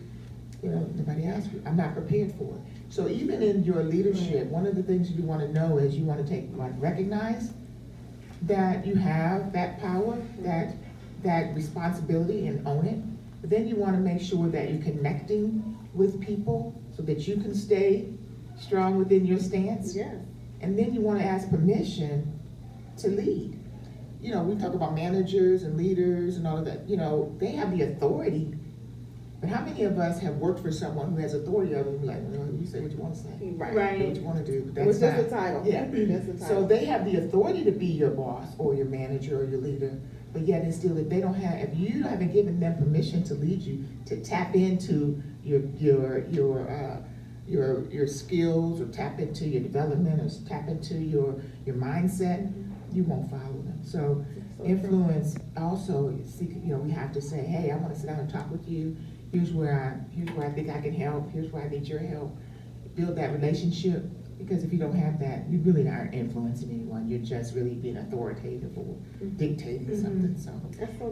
You 0.62 0.70
know, 0.70 0.86
nobody 0.96 1.26
asked 1.26 1.52
you. 1.52 1.60
I'm 1.66 1.76
not 1.76 1.92
prepared 1.94 2.32
for 2.32 2.44
it. 2.44 2.60
So 2.88 3.08
even 3.08 3.42
in 3.42 3.62
your 3.64 3.82
leadership, 3.82 4.48
one 4.50 4.66
of 4.66 4.74
the 4.74 4.82
things 4.82 5.10
you 5.10 5.22
want 5.22 5.42
to 5.42 5.52
know 5.52 5.76
is 5.78 5.96
you 5.96 6.04
want 6.04 6.24
to 6.26 6.30
take, 6.32 6.48
recognize 6.78 7.52
that 8.42 8.86
you 8.86 8.94
have 8.94 9.52
that 9.52 9.80
power, 9.80 10.16
that, 10.40 10.74
that 11.22 11.54
responsibility 11.54 12.46
and 12.46 12.66
own 12.66 12.86
it. 12.86 12.98
But 13.42 13.50
then 13.50 13.68
you 13.68 13.76
want 13.76 13.94
to 13.96 14.00
make 14.00 14.20
sure 14.20 14.48
that 14.48 14.70
you're 14.70 14.82
connecting 14.82 15.76
with 15.94 16.20
people 16.20 16.80
so 16.96 17.02
that 17.02 17.26
you 17.26 17.36
can 17.36 17.54
stay 17.54 18.08
strong 18.58 18.96
within 18.96 19.24
your 19.24 19.38
stance. 19.38 19.94
Yes. 19.94 20.14
And 20.60 20.78
then 20.78 20.92
you 20.92 21.00
want 21.00 21.20
to 21.20 21.24
ask 21.24 21.48
permission 21.48 22.38
to 22.98 23.08
lead. 23.08 23.58
You 24.20 24.34
know, 24.34 24.42
we 24.42 24.60
talk 24.60 24.74
about 24.74 24.94
managers 24.94 25.62
and 25.62 25.76
leaders 25.76 26.36
and 26.36 26.46
all 26.46 26.58
of 26.58 26.66
that, 26.66 26.88
you 26.88 26.96
know, 26.96 27.34
they 27.38 27.52
have 27.52 27.76
the 27.76 27.84
authority. 27.84 28.54
But 29.40 29.48
how 29.48 29.64
many 29.64 29.84
of 29.84 29.98
us 29.98 30.20
have 30.20 30.36
worked 30.36 30.60
for 30.60 30.70
someone 30.70 31.12
who 31.12 31.16
has 31.16 31.32
authority 31.32 31.74
over 31.74 31.90
them, 31.90 32.06
like, 32.06 32.18
well, 32.24 32.46
you 32.52 32.66
say 32.66 32.80
what 32.80 32.90
you 32.90 32.98
want 32.98 33.14
to 33.14 33.20
say. 33.20 33.54
Right. 33.56 33.98
Do 33.98 34.04
what 34.04 34.16
you 34.16 34.22
want 34.22 34.44
to 34.44 34.52
do, 34.52 34.70
but 34.74 34.82
It 34.82 34.86
was 34.86 35.00
that's 35.00 35.16
just 35.16 35.32
a 35.32 35.34
title. 35.34 35.62
Yeah. 35.64 35.84
A 35.90 36.38
So 36.46 36.66
they 36.66 36.84
have 36.84 37.06
the 37.06 37.16
authority 37.16 37.64
to 37.64 37.72
be 37.72 37.86
your 37.86 38.10
boss 38.10 38.48
or 38.58 38.74
your 38.74 38.84
manager 38.84 39.40
or 39.40 39.44
your 39.44 39.60
leader, 39.60 39.98
but 40.34 40.42
yet 40.42 40.60
and 40.60 40.74
still, 40.74 40.98
if 40.98 41.08
they 41.08 41.22
don't 41.22 41.34
have, 41.34 41.58
if 41.58 41.74
you 41.74 42.02
haven't 42.02 42.34
given 42.34 42.60
them 42.60 42.76
permission 42.76 43.22
to 43.24 43.34
lead 43.34 43.62
you, 43.62 43.86
to 44.04 44.22
tap 44.22 44.54
into 44.54 45.22
your, 45.44 45.60
your, 45.78 46.26
your, 46.28 46.70
uh, 46.70 47.02
your, 47.46 47.84
your 47.90 48.06
skills 48.06 48.80
or 48.80 48.86
tap 48.86 49.18
into 49.18 49.46
your 49.46 49.62
development 49.62 50.20
or 50.20 50.48
tap 50.48 50.68
into 50.68 50.94
your, 50.94 51.40
your 51.66 51.74
mindset, 51.76 52.52
you 52.92 53.02
won't 53.04 53.30
follow 53.30 53.62
them. 53.62 53.80
So 53.82 54.24
influence 54.64 55.36
also, 55.56 56.16
seek- 56.24 56.50
you 56.64 56.72
know, 56.72 56.78
we 56.78 56.90
have 56.90 57.12
to 57.12 57.20
say, 57.22 57.44
hey, 57.44 57.70
I 57.70 57.76
wanna 57.76 57.96
sit 57.96 58.06
down 58.06 58.20
and 58.20 58.30
talk 58.30 58.50
with 58.50 58.68
you. 58.68 58.96
Here's 59.32 59.52
where 59.52 59.80
I, 59.96 60.14
here's 60.14 60.30
where 60.32 60.46
I 60.46 60.52
think 60.52 60.70
I 60.70 60.80
can 60.80 60.92
help, 60.92 61.30
here's 61.30 61.50
where 61.52 61.62
I 61.64 61.68
need 61.68 61.86
your 61.86 62.00
help. 62.00 62.36
Build 62.94 63.16
that 63.16 63.32
relationship, 63.32 64.04
because 64.40 64.64
if 64.64 64.72
you 64.72 64.78
don't 64.78 64.94
have 64.96 65.18
that, 65.20 65.48
you 65.48 65.58
really 65.58 65.86
aren't 65.88 66.14
influencing 66.14 66.70
anyone. 66.70 67.08
You're 67.08 67.20
just 67.20 67.54
really 67.54 67.74
being 67.74 67.96
authoritative 67.96 68.76
or 68.76 68.96
dictating 69.36 69.86
Mhm. 69.86 70.00
something, 70.00 70.36
so. 70.36 70.50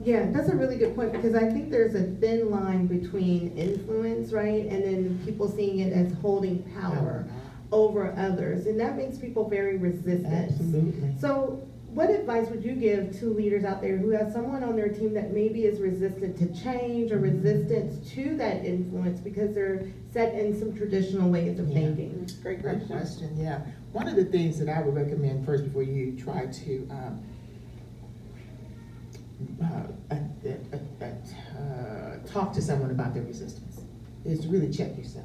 Yeah, 0.03 0.31
that's 0.31 0.49
a 0.49 0.57
really 0.57 0.77
good 0.77 0.95
point, 0.95 1.13
because 1.13 1.35
I 1.35 1.51
think 1.51 1.71
there's 1.71 1.95
a 1.95 2.03
thin 2.03 2.51
line 2.51 2.87
between 2.87 3.53
influence, 3.57 4.33
right, 4.33 4.67
and 4.67 4.83
then 4.85 5.19
people 5.25 5.49
seeing 5.49 5.79
it 5.81 5.93
as 5.93 6.13
holding 6.13 6.63
power 6.75 7.27
over 7.71 8.15
others, 8.17 8.67
and 8.67 8.81
that 8.81 8.97
makes 8.97 9.19
people 9.19 9.49
very 9.49 9.77
resistant. 9.77 10.51
Absolutely. 10.51 11.15
So, 11.19 11.61
what 11.95 12.11
advice 12.11 12.49
would 12.51 12.63
you 12.63 12.73
give 12.75 13.19
to 13.19 13.33
leaders 13.33 13.65
out 13.65 13.81
there 13.81 13.97
who 13.97 14.11
have 14.11 14.31
someone 14.31 14.63
on 14.63 14.77
their 14.77 14.89
team 14.89 15.15
that 15.15 15.33
maybe 15.33 15.65
is 15.65 15.81
resistant 15.81 16.37
to 16.37 16.63
change 16.63 17.11
or 17.13 17.19
resistant 17.19 18.07
to 18.11 18.37
that 18.37 18.65
influence 18.65 19.21
because 19.21 19.55
they're 19.55 19.87
set 20.13 20.35
in 20.35 20.59
some 20.59 20.77
traditional 20.77 21.31
ways 21.31 21.59
of 21.59 21.69
Yeah. 21.69 21.75
thinking? 21.75 22.29
Great 22.43 22.61
Great 22.61 22.87
question. 22.87 22.89
question, 22.89 23.37
yeah. 23.39 23.61
One 23.93 24.07
of 24.07 24.17
the 24.17 24.25
things 24.27 24.59
that 24.59 24.69
I 24.69 24.83
would 24.83 24.95
recommend 24.95 25.47
first 25.47 25.65
before 25.65 25.83
you 25.83 26.13
try 26.17 26.47
to, 26.47 26.89
um, 26.91 27.21
uh, 29.63 29.65
uh, 30.11 30.15
uh, 30.15 30.77
uh, 31.01 31.59
uh, 31.59 32.17
talk 32.27 32.53
to 32.53 32.61
someone 32.61 32.91
about 32.91 33.15
their 33.15 33.23
resistance, 33.23 33.81
is 34.27 34.41
to 34.41 34.49
really 34.49 34.71
check 34.71 34.97
yourself. 34.99 35.25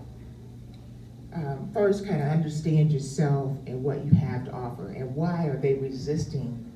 Um, 1.35 1.69
first, 1.73 2.07
kind 2.07 2.21
of 2.21 2.27
understand 2.27 2.91
yourself 2.91 3.57
and 3.65 3.83
what 3.83 4.05
you 4.05 4.11
have 4.13 4.45
to 4.45 4.51
offer, 4.51 4.89
and 4.89 5.15
why 5.15 5.47
are 5.47 5.57
they 5.57 5.73
resisting 5.73 6.71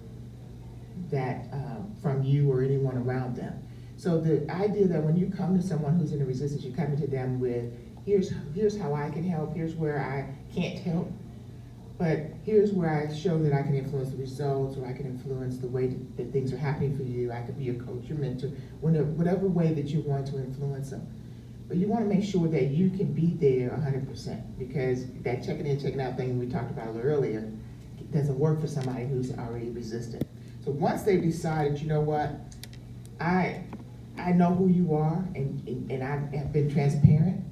that 1.12 1.48
um, 1.54 1.96
from 2.02 2.24
you 2.24 2.52
or 2.52 2.64
anyone 2.64 2.98
around 2.98 3.36
them. 3.36 3.64
So 3.98 4.20
the 4.20 4.50
idea 4.52 4.88
that 4.88 5.02
when 5.02 5.16
you 5.16 5.28
come 5.30 5.56
to 5.56 5.64
someone 5.66 5.98
who's 5.98 6.12
in 6.12 6.22
a 6.22 6.26
resistance, 6.26 6.64
you 6.64 6.74
come 6.74 6.98
to 6.98 7.08
them 7.08 7.40
with, 7.40 7.72
here's, 8.06 8.32
here's 8.54 8.78
how 8.78 8.94
I 8.94 9.10
can 9.10 9.24
help, 9.24 9.56
here's 9.56 9.76
where 9.76 10.00
I 10.00 10.34
can't 10.54 10.80
help, 10.80 11.12
but 11.98 12.20
here's 12.44 12.72
where 12.72 12.90
I 12.90 13.14
show 13.14 13.38
that 13.42 13.54
I 13.54 13.62
can 13.62 13.76
influence 13.76 14.10
the 14.10 14.18
results, 14.18 14.78
or 14.78 14.86
I 14.88 14.94
can 14.94 15.06
influence 15.06 15.58
the 15.58 15.68
way 15.68 15.88
that, 15.88 16.18
that 16.18 16.34
things 16.34 16.52
are 16.52 16.58
happening 16.58 16.96
for 16.98 17.04
you. 17.04 17.32
I 17.32 17.42
could 17.42 17.58
be 17.58 17.70
a 17.70 17.74
coach, 17.76 18.06
your 18.06 18.18
mentor, 18.18 18.50
whatever, 18.82 19.06
whatever 19.06 19.48
way 19.48 19.74
that 19.74 19.86
you 19.86 20.02
want 20.02 20.28
to 20.28 20.38
influence 20.38 20.90
them. 20.90 21.08
But 21.68 21.78
you 21.78 21.88
want 21.88 22.08
to 22.08 22.16
make 22.16 22.24
sure 22.24 22.48
that 22.48 22.68
you 22.68 22.90
can 22.90 23.12
be 23.14 23.36
there 23.40 23.76
hundred 23.76 24.08
percent, 24.10 24.58
because 24.58 25.06
that 25.24 25.44
checking 25.44 25.66
in, 25.66 25.80
checking 25.80 26.00
out 26.00 26.16
thing 26.16 26.40
we 26.40 26.48
talked 26.48 26.72
about 26.72 26.88
a 26.88 26.92
little 26.92 27.10
earlier 27.10 27.52
doesn't 28.12 28.40
work 28.40 28.62
for 28.62 28.68
somebody 28.68 29.06
who's 29.06 29.38
already 29.38 29.70
resistant. 29.70 30.26
So 30.64 30.72
once 30.72 31.04
they've 31.04 31.22
decided, 31.22 31.82
you 31.82 31.88
know 31.88 32.00
what, 32.00 32.40
I, 33.20 33.64
I 34.18 34.32
know 34.32 34.54
who 34.54 34.70
you 34.70 34.96
are, 34.96 35.18
and, 35.36 35.68
and 35.68 35.92
and 35.92 36.04
I 36.04 36.38
have 36.38 36.54
been 36.54 36.72
transparent, 36.72 37.44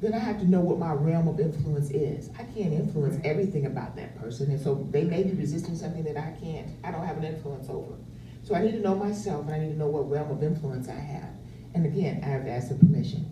then 0.00 0.14
I 0.14 0.18
have 0.18 0.40
to 0.40 0.50
know 0.50 0.60
what 0.60 0.78
my 0.78 0.92
realm 0.92 1.28
of 1.28 1.38
influence 1.38 1.90
is. 1.90 2.30
I 2.38 2.42
can't 2.42 2.72
influence 2.72 3.20
everything 3.24 3.66
about 3.66 3.94
that 3.96 4.18
person, 4.20 4.50
and 4.50 4.60
so 4.60 4.86
they 4.90 5.04
may 5.04 5.22
be 5.22 5.32
resisting 5.32 5.76
something 5.76 6.02
that 6.04 6.16
I 6.16 6.34
can't, 6.42 6.68
I 6.82 6.90
don't 6.90 7.06
have 7.06 7.18
an 7.18 7.24
influence 7.24 7.68
over. 7.68 7.94
So 8.42 8.56
I 8.56 8.62
need 8.62 8.72
to 8.72 8.80
know 8.80 8.96
myself, 8.96 9.46
and 9.46 9.54
I 9.54 9.58
need 9.60 9.72
to 9.72 9.78
know 9.78 9.88
what 9.88 10.10
realm 10.10 10.30
of 10.32 10.42
influence 10.42 10.88
I 10.88 10.98
have. 10.98 11.30
And 11.74 11.86
again, 11.86 12.22
I 12.24 12.28
have 12.28 12.44
to 12.44 12.50
ask 12.50 12.68
for 12.68 12.74
permission. 12.76 13.26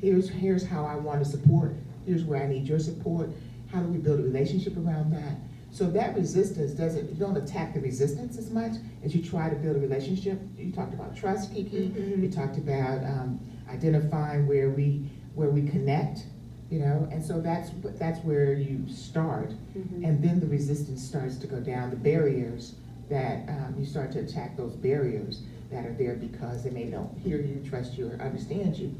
Here's, 0.00 0.28
here's 0.28 0.66
how 0.66 0.84
I 0.84 0.96
want 0.96 1.24
to 1.24 1.30
support, 1.30 1.74
here's 2.06 2.24
where 2.24 2.42
I 2.42 2.46
need 2.46 2.66
your 2.68 2.78
support, 2.78 3.30
how 3.72 3.80
do 3.80 3.88
we 3.88 3.98
build 3.98 4.20
a 4.20 4.22
relationship 4.22 4.76
around 4.76 5.12
that? 5.12 5.36
So 5.72 5.86
that 5.90 6.14
resistance 6.14 6.72
doesn't, 6.72 7.08
you 7.08 7.14
don't 7.16 7.36
attack 7.36 7.74
the 7.74 7.80
resistance 7.80 8.38
as 8.38 8.50
much 8.50 8.72
as 9.04 9.14
you 9.14 9.22
try 9.22 9.48
to 9.50 9.56
build 9.56 9.76
a 9.76 9.80
relationship. 9.80 10.40
You 10.58 10.72
talked 10.72 10.94
about 10.94 11.16
trust, 11.16 11.52
Kiki, 11.52 11.88
Mhm. 11.90 12.22
you 12.22 12.30
talked 12.30 12.56
about, 12.58 13.04
um, 13.04 13.40
identifying 13.70 14.46
where 14.46 14.70
we, 14.70 15.08
where 15.34 15.50
we 15.50 15.62
connect, 15.68 16.26
you 16.70 16.78
know, 16.78 17.08
and 17.10 17.22
so 17.24 17.40
that's, 17.40 17.70
that's 17.98 18.20
where 18.24 18.52
you 18.54 18.86
start. 18.88 19.52
Mhm. 19.76 20.04
And 20.04 20.22
then 20.22 20.40
the 20.40 20.46
resistance 20.46 21.02
starts 21.02 21.36
to 21.38 21.46
go 21.46 21.60
down, 21.60 21.90
the 21.90 21.96
barriers 21.96 22.74
that, 23.08 23.48
um, 23.48 23.74
you 23.78 23.84
start 23.86 24.12
to 24.12 24.20
attack 24.20 24.56
those 24.56 24.74
barriers 24.76 25.42
that 25.70 25.84
are 25.86 25.92
there 25.94 26.14
because 26.14 26.62
they 26.64 26.70
may 26.70 26.84
don't 26.86 27.16
hear 27.18 27.38
you, 27.38 27.62
trust 27.68 27.94
you, 27.98 28.08
or 28.08 28.20
understand 28.22 28.76
you. 28.76 28.94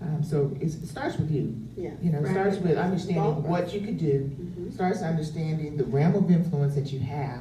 Um, 0.00 0.22
so 0.22 0.54
it's, 0.60 0.74
it 0.74 0.86
starts 0.88 1.16
with 1.16 1.30
you, 1.30 1.54
Yeah. 1.76 1.90
you 2.02 2.12
know, 2.12 2.20
it 2.20 2.28
starts 2.30 2.58
with 2.58 2.76
Right. 2.76 2.84
understanding 2.84 3.42
what 3.48 3.72
you 3.72 3.80
could 3.80 3.98
do, 3.98 4.30
Mhm. 4.38 4.72
starts 4.72 5.02
understanding 5.02 5.76
the 5.76 5.84
realm 5.84 6.14
of 6.14 6.30
influence 6.30 6.74
that 6.74 6.92
you 6.92 7.00
have. 7.00 7.40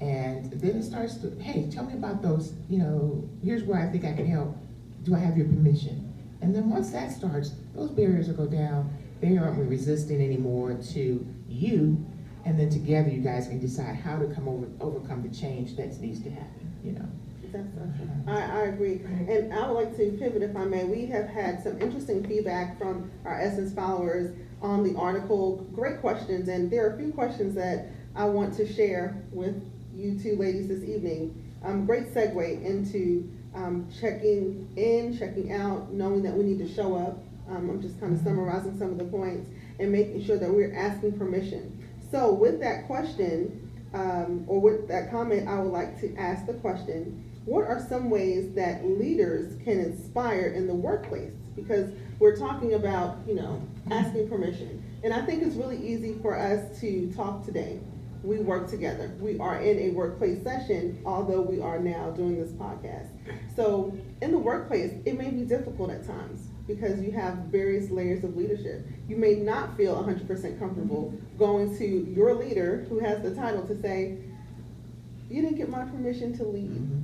And 0.00 0.44
then 0.52 0.76
it 0.76 0.84
starts 0.84 1.16
to, 1.16 1.30
hey, 1.40 1.68
tell 1.70 1.84
me 1.84 1.94
about 1.94 2.22
those, 2.22 2.52
you 2.68 2.78
know, 2.78 3.24
here's 3.42 3.64
where 3.64 3.80
I 3.80 3.90
think 3.90 4.04
I 4.04 4.12
can 4.12 4.26
help. 4.26 4.56
Do 5.04 5.14
I 5.14 5.18
have 5.18 5.36
your 5.36 5.46
permission? 5.48 6.04
And 6.40 6.54
then 6.54 6.70
once 6.70 6.90
that 6.90 7.10
starts, 7.10 7.54
those 7.74 7.90
barriers 7.90 8.28
will 8.28 8.36
go 8.36 8.46
down. 8.46 8.90
They 9.20 9.36
aren't 9.36 9.58
resisting 9.68 10.20
anymore 10.22 10.74
to 10.74 11.26
you. 11.48 11.96
And 12.44 12.58
then 12.58 12.70
together 12.70 13.10
you 13.10 13.20
guys 13.20 13.48
can 13.48 13.58
decide 13.58 13.96
how 13.96 14.18
to 14.18 14.26
come 14.26 14.46
over, 14.48 14.66
overcome 14.80 15.22
the 15.28 15.34
change 15.34 15.76
that 15.76 16.00
needs 16.00 16.20
to 16.20 16.30
happen, 16.30 16.68
you 16.84 16.92
know? 16.92 17.06
That's 17.52 17.68
agree. 18.64 19.00
And 19.28 19.52
I 19.52 19.66
would 19.66 19.74
like 19.74 19.96
to 19.96 20.10
pivot 20.18 20.42
if 20.42 20.56
I 20.56 20.64
may. 20.64 20.84
We 20.84 21.06
have 21.06 21.26
had 21.28 21.62
some 21.62 21.80
interesting 21.80 22.26
feedback 22.26 22.78
from 22.78 23.10
our 23.24 23.40
Essence 23.40 23.72
followers 23.72 24.36
on 24.60 24.84
the 24.84 24.98
article. 24.98 25.66
Great 25.74 26.00
questions, 26.00 26.48
and 26.48 26.70
there 26.70 26.86
are 26.86 26.94
a 26.94 26.98
few 26.98 27.12
questions 27.12 27.54
that 27.54 27.86
I 28.14 28.24
want 28.24 28.54
to 28.56 28.72
share 28.72 29.22
with 29.32 29.62
you 29.94 30.18
two 30.18 30.36
ladies 30.36 30.68
this 30.68 30.82
evening. 30.82 31.44
Um, 31.64 31.86
great 31.86 32.14
segue 32.14 32.64
into 32.64 33.30
um, 33.54 33.88
checking 34.00 34.68
in, 34.76 35.16
checking 35.18 35.52
out, 35.52 35.92
knowing 35.92 36.22
that 36.22 36.34
we 36.34 36.44
need 36.44 36.58
to 36.58 36.72
show 36.72 36.96
up. 36.96 37.18
Um, 37.48 37.70
I'm 37.70 37.82
just 37.82 37.98
kind 37.98 38.14
of 38.14 38.22
summarizing 38.22 38.78
some 38.78 38.90
of 38.90 38.98
the 38.98 39.04
points 39.04 39.48
and 39.78 39.90
making 39.90 40.24
sure 40.24 40.38
that 40.38 40.50
we're 40.50 40.74
asking 40.74 41.18
permission. 41.18 41.88
So 42.10 42.32
with 42.32 42.60
that 42.60 42.86
question, 42.86 43.68
um, 43.94 44.44
or 44.46 44.60
with 44.60 44.88
that 44.88 45.10
comment, 45.10 45.48
I 45.48 45.58
would 45.58 45.72
like 45.72 46.00
to 46.00 46.14
ask 46.16 46.46
the 46.46 46.54
question, 46.54 47.27
what 47.48 47.66
are 47.66 47.80
some 47.88 48.10
ways 48.10 48.52
that 48.52 48.84
leaders 48.84 49.56
can 49.64 49.80
inspire 49.80 50.48
in 50.48 50.66
the 50.66 50.74
workplace? 50.74 51.32
Because 51.56 51.90
we're 52.18 52.36
talking 52.36 52.74
about, 52.74 53.16
you 53.26 53.34
know, 53.34 53.66
asking 53.90 54.28
permission. 54.28 54.84
And 55.02 55.14
I 55.14 55.24
think 55.24 55.42
it's 55.42 55.56
really 55.56 55.78
easy 55.78 56.18
for 56.20 56.38
us 56.38 56.78
to 56.80 57.10
talk 57.14 57.46
today. 57.46 57.80
We 58.22 58.40
work 58.40 58.68
together. 58.68 59.14
We 59.18 59.38
are 59.38 59.60
in 59.62 59.78
a 59.78 59.90
workplace 59.92 60.42
session, 60.42 61.00
although 61.06 61.40
we 61.40 61.60
are 61.62 61.78
now 61.78 62.10
doing 62.10 62.38
this 62.38 62.52
podcast. 62.52 63.08
So 63.56 63.96
in 64.20 64.30
the 64.32 64.38
workplace, 64.38 64.92
it 65.06 65.16
may 65.16 65.30
be 65.30 65.42
difficult 65.42 65.90
at 65.90 66.06
times 66.06 66.48
because 66.66 67.00
you 67.00 67.12
have 67.12 67.34
various 67.46 67.90
layers 67.90 68.24
of 68.24 68.36
leadership. 68.36 68.86
You 69.08 69.16
may 69.16 69.36
not 69.36 69.74
feel 69.74 69.94
100% 69.96 70.58
comfortable 70.58 71.14
going 71.38 71.78
to 71.78 71.86
your 71.86 72.34
leader 72.34 72.84
who 72.90 72.98
has 72.98 73.22
the 73.22 73.34
title 73.34 73.66
to 73.68 73.80
say, 73.80 74.18
you 75.30 75.40
didn't 75.40 75.56
get 75.56 75.70
my 75.70 75.84
permission 75.84 76.36
to 76.38 76.44
lead 76.44 76.70
Mhm. 76.70 77.02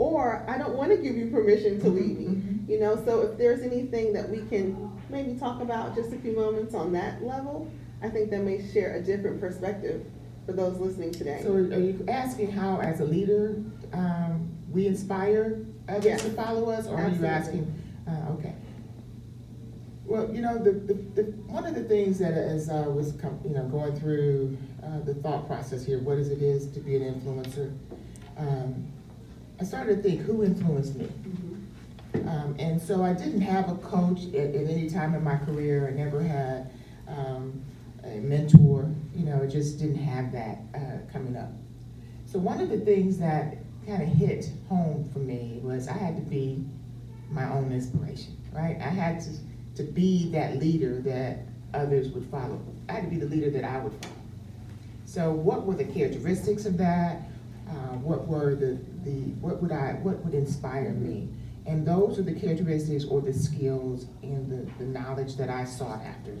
Or 0.00 0.42
I 0.48 0.56
don't 0.56 0.76
want 0.76 0.90
to 0.92 0.96
give 0.96 1.14
you 1.14 1.26
permission 1.26 1.78
to 1.80 1.88
leave 1.90 2.18
me. 2.18 2.24
Mhm. 2.24 2.68
You 2.70 2.80
know, 2.80 2.96
so 3.04 3.20
if 3.20 3.36
there's 3.36 3.60
anything 3.60 4.14
that 4.14 4.30
we 4.30 4.38
can 4.48 4.90
maybe 5.10 5.34
talk 5.34 5.60
about 5.60 5.94
just 5.94 6.10
a 6.14 6.16
few 6.16 6.34
moments 6.34 6.74
on 6.74 6.90
that 6.92 7.22
level, 7.22 7.66
I 8.00 8.08
think 8.08 8.30
that 8.30 8.42
may 8.42 8.66
share 8.72 8.94
a 8.94 9.02
different 9.02 9.40
perspective 9.40 10.00
for 10.46 10.52
those 10.54 10.78
listening 10.78 11.10
today. 11.10 11.40
So 11.42 11.52
are 11.52 11.60
you 11.78 12.02
asking 12.08 12.50
how, 12.52 12.80
as 12.80 13.00
a 13.00 13.04
leader, 13.04 13.56
um, 13.92 14.48
we 14.72 14.86
inspire 14.86 15.58
others 15.86 16.04
Yes. 16.06 16.22
to 16.22 16.30
follow 16.30 16.70
us, 16.70 16.86
or 16.88 16.96
are 16.96 17.10
you 17.10 17.26
asking, 17.26 17.66
uh, 18.08 18.32
okay? 18.38 18.54
Well, 20.06 20.34
you 20.34 20.40
know, 20.40 20.56
the, 20.56 20.72
the, 20.72 20.94
the, 21.14 21.22
one 21.46 21.66
of 21.66 21.74
the 21.74 21.84
things 21.84 22.18
that 22.20 22.32
as 22.32 22.70
I 22.70 22.86
was, 22.88 23.12
com- 23.20 23.38
you 23.44 23.50
know, 23.52 23.64
going 23.68 23.94
through, 23.96 24.56
uh, 24.82 25.00
the 25.04 25.12
thought 25.14 25.46
process 25.46 25.84
here, 25.84 25.98
what 25.98 26.16
is 26.16 26.30
it 26.30 26.40
is 26.40 26.68
to 26.68 26.80
be 26.80 26.96
an 26.96 27.02
influencer? 27.02 27.70
Um, 28.38 28.86
I 29.60 29.64
started 29.64 29.96
to 29.96 30.02
think, 30.02 30.22
who 30.22 30.42
influenced 30.42 30.96
me? 30.96 31.06
Mhm. 31.06 32.26
Um, 32.26 32.56
and 32.58 32.80
so 32.80 33.02
I 33.02 33.12
didn't 33.12 33.42
have 33.42 33.68
a 33.70 33.74
coach 33.76 34.24
at, 34.34 34.54
at 34.54 34.68
any 34.68 34.88
time 34.88 35.14
in 35.14 35.22
my 35.22 35.36
career. 35.36 35.88
I 35.88 35.90
never 35.90 36.22
had 36.22 36.70
um, 37.06 37.60
a 38.02 38.18
mentor. 38.20 38.90
You 39.14 39.26
know, 39.26 39.42
I 39.42 39.46
just 39.46 39.78
didn't 39.78 40.02
have 40.02 40.32
that 40.32 40.58
uh, 40.74 41.12
coming 41.12 41.36
up. 41.36 41.50
So 42.24 42.38
one 42.38 42.60
of 42.60 42.70
the 42.70 42.78
things 42.80 43.18
that 43.18 43.58
kind 43.86 44.02
of 44.02 44.08
hit 44.08 44.50
home 44.68 45.08
for 45.12 45.18
me 45.18 45.60
was 45.62 45.88
I 45.88 45.92
had 45.92 46.16
to 46.16 46.22
be 46.22 46.64
my 47.30 47.50
own 47.52 47.70
inspiration, 47.72 48.36
right? 48.52 48.76
I 48.80 48.88
had 48.88 49.20
to, 49.20 49.30
to 49.76 49.82
be 49.82 50.30
that 50.32 50.58
leader 50.58 51.00
that 51.02 51.40
others 51.74 52.08
would 52.08 52.24
follow. 52.30 52.60
I 52.88 52.92
had 52.92 53.04
to 53.04 53.10
be 53.10 53.16
the 53.16 53.26
leader 53.26 53.50
that 53.50 53.64
I 53.64 53.78
would 53.78 53.92
follow. 53.92 54.14
So 55.04 55.32
what 55.32 55.66
were 55.66 55.74
the 55.74 55.84
characteristics 55.84 56.64
of 56.66 56.78
that? 56.78 57.29
Uh, 57.70 57.96
what 57.98 58.26
were 58.26 58.54
the, 58.54 58.78
the 59.04 59.32
what 59.40 59.62
would 59.62 59.70
I 59.72 59.92
what 60.02 60.24
would 60.24 60.34
inspire 60.34 60.90
me? 60.90 61.28
And 61.66 61.86
those 61.86 62.18
are 62.18 62.22
the 62.22 62.34
characteristics 62.34 63.04
or 63.04 63.20
the 63.20 63.32
skills 63.32 64.06
and 64.22 64.50
the, 64.50 64.70
the 64.78 64.84
knowledge 64.84 65.36
that 65.36 65.50
I 65.50 65.64
sought 65.64 66.02
after 66.02 66.36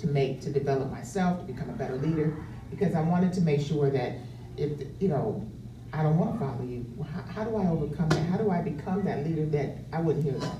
to 0.00 0.06
make 0.06 0.42
to 0.42 0.50
develop 0.50 0.90
myself 0.90 1.40
to 1.40 1.52
become 1.52 1.70
a 1.70 1.72
better 1.72 1.96
leader 1.96 2.36
because 2.70 2.94
I 2.94 3.00
wanted 3.00 3.32
to 3.34 3.40
make 3.40 3.60
sure 3.60 3.88
that 3.90 4.16
if 4.56 4.72
you 5.00 5.08
know 5.08 5.46
I 5.94 6.02
don't 6.02 6.18
wanna 6.18 6.38
follow 6.38 6.64
you. 6.64 6.84
How, 7.12 7.22
how 7.22 7.44
do 7.44 7.56
I 7.56 7.68
overcome 7.68 8.08
that? 8.10 8.26
How 8.26 8.36
do 8.36 8.50
I 8.50 8.60
become 8.60 9.04
that 9.04 9.24
leader 9.24 9.46
that 9.46 9.76
I 9.92 10.00
wouldn't 10.00 10.24
hear 10.24 10.34
that? 10.34 10.56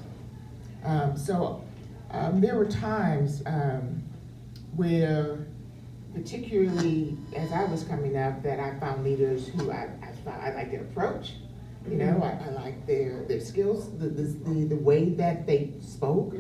Um, 0.84 1.16
so, 1.16 1.64
um, 2.12 2.40
there 2.40 2.54
were 2.54 2.66
times, 2.66 3.42
um, 3.44 4.02
where 4.76 5.46
particularly 6.14 7.18
as 7.34 7.50
I 7.52 7.64
was 7.64 7.82
coming 7.82 8.16
up, 8.16 8.42
that 8.44 8.60
I 8.60 8.78
found 8.78 9.02
leaders 9.02 9.48
who 9.48 9.72
I, 9.72 9.88
I 10.02 10.12
found, 10.24 10.42
I 10.42 10.54
like 10.54 10.70
their 10.70 10.82
approach. 10.82 11.34
You 11.88 11.96
know, 11.96 12.22
I, 12.22 12.48
I 12.48 12.50
liked 12.52 12.86
their, 12.86 13.24
their 13.24 13.40
skills, 13.40 13.90
the, 13.98 14.06
the, 14.08 14.22
the, 14.22 14.64
the 14.64 14.76
way 14.76 15.10
that 15.10 15.46
they 15.46 15.72
spoke, 15.80 16.32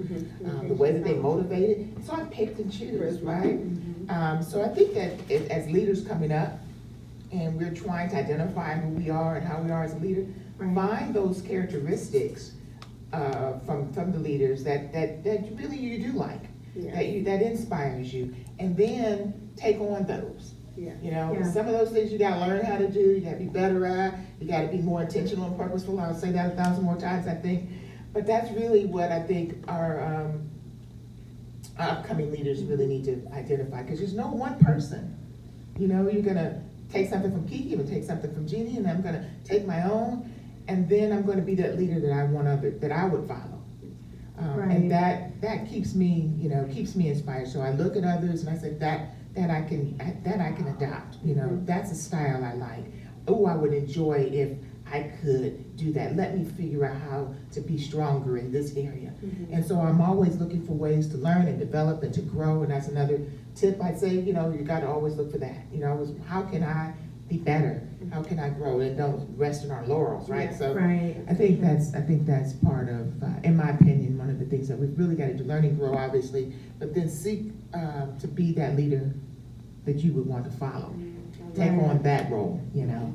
um, 0.46 0.68
the 0.68 0.74
way 0.74 0.92
that 0.92 1.04
they 1.04 1.12
motivated. 1.14 2.02
So 2.06 2.14
I 2.14 2.24
picked 2.24 2.58
and 2.60 2.72
choose, 2.72 3.20
right? 3.20 3.60
Um, 4.08 4.42
so 4.42 4.62
I 4.64 4.68
think 4.68 4.94
that 4.94 5.30
as, 5.30 5.46
as 5.48 5.70
leaders 5.70 6.02
coming 6.02 6.32
up, 6.32 6.58
and 7.30 7.58
we're 7.58 7.74
trying 7.74 8.08
to 8.10 8.16
identify 8.16 8.74
who 8.74 8.88
we 8.90 9.10
are 9.10 9.36
and 9.36 9.46
how 9.46 9.60
we 9.60 9.70
are 9.70 9.84
as 9.84 9.92
a 9.92 9.98
leader, 9.98 10.24
find 10.74 11.12
those 11.12 11.42
characteristics 11.42 12.52
uh, 13.12 13.58
from 13.60 13.92
from 13.92 14.12
the 14.12 14.18
leaders 14.18 14.64
that 14.64 14.92
that 14.92 15.22
that 15.24 15.40
really 15.56 15.76
you 15.76 15.98
do 16.10 16.12
like, 16.18 16.40
Yeah. 16.74 16.94
that 16.94 17.06
you 17.08 17.22
that 17.24 17.42
inspires 17.42 18.14
you, 18.14 18.34
and 18.58 18.76
then 18.76 19.50
take 19.56 19.78
on 19.80 20.04
those. 20.06 20.53
Yeah. 20.76 20.92
You 21.02 21.10
know, 21.12 21.32
Yeah. 21.34 21.44
some 21.50 21.66
of 21.66 21.72
those 21.72 21.90
things 21.90 22.12
you 22.12 22.18
gotta 22.18 22.40
learn 22.46 22.64
how 22.64 22.76
to 22.78 22.88
do. 22.88 23.00
You 23.00 23.20
gotta 23.20 23.36
be 23.36 23.46
better 23.46 23.86
at. 23.86 24.14
You 24.40 24.48
gotta 24.48 24.68
be 24.68 24.78
more 24.78 25.02
intentional 25.02 25.46
and 25.46 25.56
purposeful. 25.56 25.98
I'll 26.00 26.14
say 26.14 26.32
that 26.32 26.52
a 26.52 26.56
thousand 26.56 26.84
more 26.84 26.96
times. 26.96 27.26
I 27.28 27.34
think, 27.34 27.68
but 28.12 28.26
that's 28.26 28.50
really 28.52 28.86
what 28.86 29.12
I 29.12 29.20
think 29.22 29.54
our 29.68 30.02
um, 30.04 30.50
our 31.78 31.88
upcoming 31.90 32.30
leaders 32.32 32.62
really 32.64 32.86
need 32.86 33.04
to 33.04 33.22
identify 33.32 33.82
because 33.82 33.98
there's 33.98 34.14
no 34.14 34.28
one 34.28 34.58
person. 34.58 35.16
You 35.78 35.88
know, 35.88 36.08
you're 36.08 36.22
gonna 36.22 36.60
take 36.92 37.08
something 37.08 37.32
from 37.32 37.48
Kiki, 37.48 37.74
or 37.76 37.84
take 37.84 38.04
something 38.04 38.32
from 38.32 38.46
Jeanie, 38.46 38.76
and 38.76 38.86
I'm 38.86 39.00
gonna 39.02 39.24
take 39.44 39.66
my 39.66 39.82
own, 39.88 40.30
and 40.68 40.88
then 40.88 41.12
I'm 41.12 41.22
gonna 41.24 41.42
be 41.42 41.54
that 41.56 41.78
leader 41.78 42.00
that 42.00 42.12
I 42.12 42.24
want 42.24 42.48
other 42.48 42.70
that 42.70 42.92
I 42.92 43.06
would 43.06 43.26
follow. 43.28 43.40
Um, 44.38 44.56
Right. 44.56 44.70
And 44.76 44.90
that 44.90 45.40
that 45.40 45.68
keeps 45.68 45.94
me, 45.94 46.32
you 46.38 46.48
know, 46.48 46.64
keeps 46.64 46.96
me 46.96 47.08
inspired. 47.08 47.46
So 47.48 47.60
I 47.60 47.70
look 47.70 47.96
at 47.96 48.02
others 48.04 48.40
and 48.44 48.50
I 48.50 48.58
say 48.60 48.70
that 48.70 49.14
that 49.34 49.50
I 49.50 49.62
can 49.62 49.96
that 50.24 50.40
I 50.40 50.52
can 50.52 50.68
adopt. 50.68 51.16
You 51.24 51.34
know, 51.34 51.42
mm-hmm. 51.44 51.66
that's 51.66 51.90
a 51.90 51.94
style 51.94 52.44
I 52.44 52.54
like. 52.54 52.84
Oh, 53.26 53.46
I 53.46 53.56
would 53.56 53.72
enjoy 53.72 54.28
if 54.32 54.56
I 54.90 55.10
could 55.22 55.76
do 55.76 55.92
that. 55.92 56.14
Let 56.14 56.36
me 56.36 56.44
figure 56.44 56.84
out 56.84 57.00
how 57.00 57.34
to 57.52 57.60
be 57.60 57.78
stronger 57.78 58.36
in 58.36 58.52
this 58.52 58.76
area. 58.76 59.12
Mm-hmm. 59.24 59.54
And 59.54 59.64
so 59.64 59.80
I'm 59.80 60.00
always 60.00 60.36
looking 60.36 60.64
for 60.66 60.74
ways 60.74 61.08
to 61.08 61.16
learn 61.16 61.48
and 61.48 61.58
develop 61.58 62.02
and 62.02 62.12
to 62.14 62.20
grow. 62.20 62.62
And 62.62 62.70
that's 62.70 62.88
another 62.88 63.20
tip 63.54 63.82
I'd 63.82 63.98
say, 63.98 64.10
you 64.10 64.32
know, 64.32 64.50
you 64.50 64.62
got 64.62 64.80
to 64.80 64.88
always 64.88 65.14
look 65.14 65.32
for 65.32 65.38
that. 65.38 65.64
You 65.72 65.80
know, 65.80 66.14
how 66.28 66.42
can 66.42 66.62
I 66.62 66.92
be 67.28 67.38
better? 67.38 67.82
How 68.12 68.22
can 68.22 68.38
I 68.38 68.50
grow? 68.50 68.80
And 68.80 68.96
don't 68.96 69.36
rest 69.36 69.64
in 69.64 69.70
our 69.70 69.84
laurels, 69.86 70.28
right? 70.28 70.50
Yeah. 70.50 70.56
So 70.56 70.74
Right. 70.74 71.16
I 71.28 71.34
think 71.34 71.60
that's, 71.60 71.94
I 71.94 72.00
think 72.02 72.26
that's 72.26 72.52
part 72.52 72.88
of, 72.88 73.22
uh, 73.22 73.28
in 73.42 73.56
my 73.56 73.70
opinion, 73.70 74.18
one 74.18 74.28
of 74.28 74.38
the 74.38 74.44
things 74.44 74.68
that 74.68 74.78
we've 74.78 74.96
really 74.98 75.14
got 75.16 75.26
to 75.26 75.34
do, 75.34 75.44
learn 75.44 75.64
and 75.64 75.78
grow, 75.78 75.94
obviously, 75.96 76.52
but 76.78 76.94
then 76.94 77.08
seek, 77.08 77.52
um, 77.72 78.16
to 78.18 78.28
be 78.28 78.52
that 78.52 78.76
leader 78.76 79.10
that 79.86 79.96
you 79.96 80.12
would 80.12 80.26
want 80.26 80.44
to 80.44 80.50
follow. 80.50 80.94
Take 81.54 81.70
on 81.72 82.02
that 82.02 82.30
role, 82.30 82.60
you 82.74 82.84
know? 82.86 83.12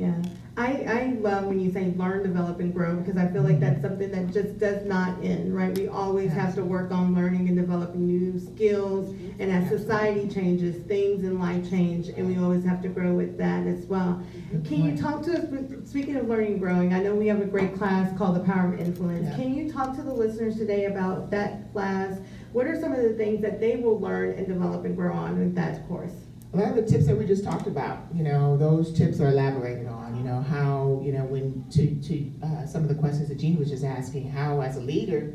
Yeah, 0.00 0.14
I, 0.56 0.84
I 0.88 1.16
love 1.20 1.44
when 1.44 1.60
you 1.60 1.70
say 1.70 1.92
learn, 1.96 2.22
develop, 2.22 2.58
and 2.58 2.72
grow, 2.72 2.96
because 2.96 3.18
I 3.18 3.28
feel 3.28 3.42
like 3.42 3.56
mm-hmm. 3.56 3.60
that's 3.60 3.82
something 3.82 4.10
that 4.10 4.32
just 4.32 4.58
does 4.58 4.86
not 4.86 5.22
end, 5.22 5.54
right? 5.54 5.76
We 5.76 5.88
always 5.88 6.32
have 6.32 6.54
to 6.54 6.64
work 6.64 6.90
on 6.90 7.14
learning 7.14 7.48
and 7.48 7.56
developing 7.56 8.06
new 8.06 8.38
skills, 8.40 9.12
mm-hmm. 9.12 9.42
and 9.42 9.52
as 9.52 9.68
society 9.68 10.26
changes, 10.26 10.82
things 10.86 11.22
in 11.22 11.38
life 11.38 11.68
change, 11.68 12.08
and 12.08 12.26
we 12.26 12.42
always 12.42 12.64
have 12.64 12.80
to 12.80 12.88
grow 12.88 13.12
with 13.12 13.36
that 13.36 13.66
as 13.66 13.84
well. 13.84 14.22
Mm-hmm. 14.52 14.62
Can 14.64 14.84
you 14.84 14.96
talk 14.96 15.22
to 15.24 15.32
us, 15.32 15.88
speaking 15.88 16.16
of 16.16 16.28
learning 16.28 16.52
and 16.52 16.60
growing, 16.60 16.94
I 16.94 17.02
know 17.02 17.14
we 17.14 17.26
have 17.26 17.42
a 17.42 17.46
great 17.46 17.74
class 17.76 18.16
called 18.16 18.36
The 18.36 18.40
Power 18.40 18.72
of 18.72 18.80
Influence. 18.80 19.28
Yeah. 19.28 19.36
Can 19.36 19.54
you 19.54 19.70
talk 19.70 19.94
to 19.96 20.02
the 20.02 20.14
listeners 20.14 20.56
today 20.56 20.86
about 20.86 21.30
that 21.30 21.70
class? 21.72 22.18
What 22.52 22.66
are 22.66 22.80
some 22.80 22.92
of 22.92 23.02
the 23.02 23.12
things 23.12 23.42
that 23.42 23.60
they 23.60 23.76
will 23.76 24.00
learn 24.00 24.30
and 24.30 24.46
develop 24.46 24.86
and 24.86 24.96
grow 24.96 25.12
on 25.12 25.38
with 25.38 25.54
that 25.56 25.86
course? 25.86 26.14
A 26.52 26.56
lot 26.56 26.70
of 26.70 26.74
the 26.74 26.82
tips 26.82 27.06
that 27.06 27.16
we 27.16 27.26
just 27.26 27.44
talked 27.44 27.68
about, 27.68 27.98
you 28.12 28.24
know, 28.24 28.56
those 28.56 28.92
tips 28.92 29.20
are 29.20 29.28
elaborated 29.28 29.86
on, 29.86 30.16
you 30.16 30.24
know, 30.24 30.40
how, 30.40 31.00
you 31.04 31.12
know, 31.12 31.24
when, 31.24 31.64
to, 31.70 31.94
to, 32.02 32.32
uh, 32.44 32.66
some 32.66 32.82
of 32.82 32.88
the 32.88 32.94
questions 32.96 33.28
that 33.28 33.38
Jeanie 33.38 33.56
was 33.56 33.70
just 33.70 33.84
asking, 33.84 34.28
how 34.28 34.60
as 34.60 34.76
a 34.76 34.80
leader 34.80 35.34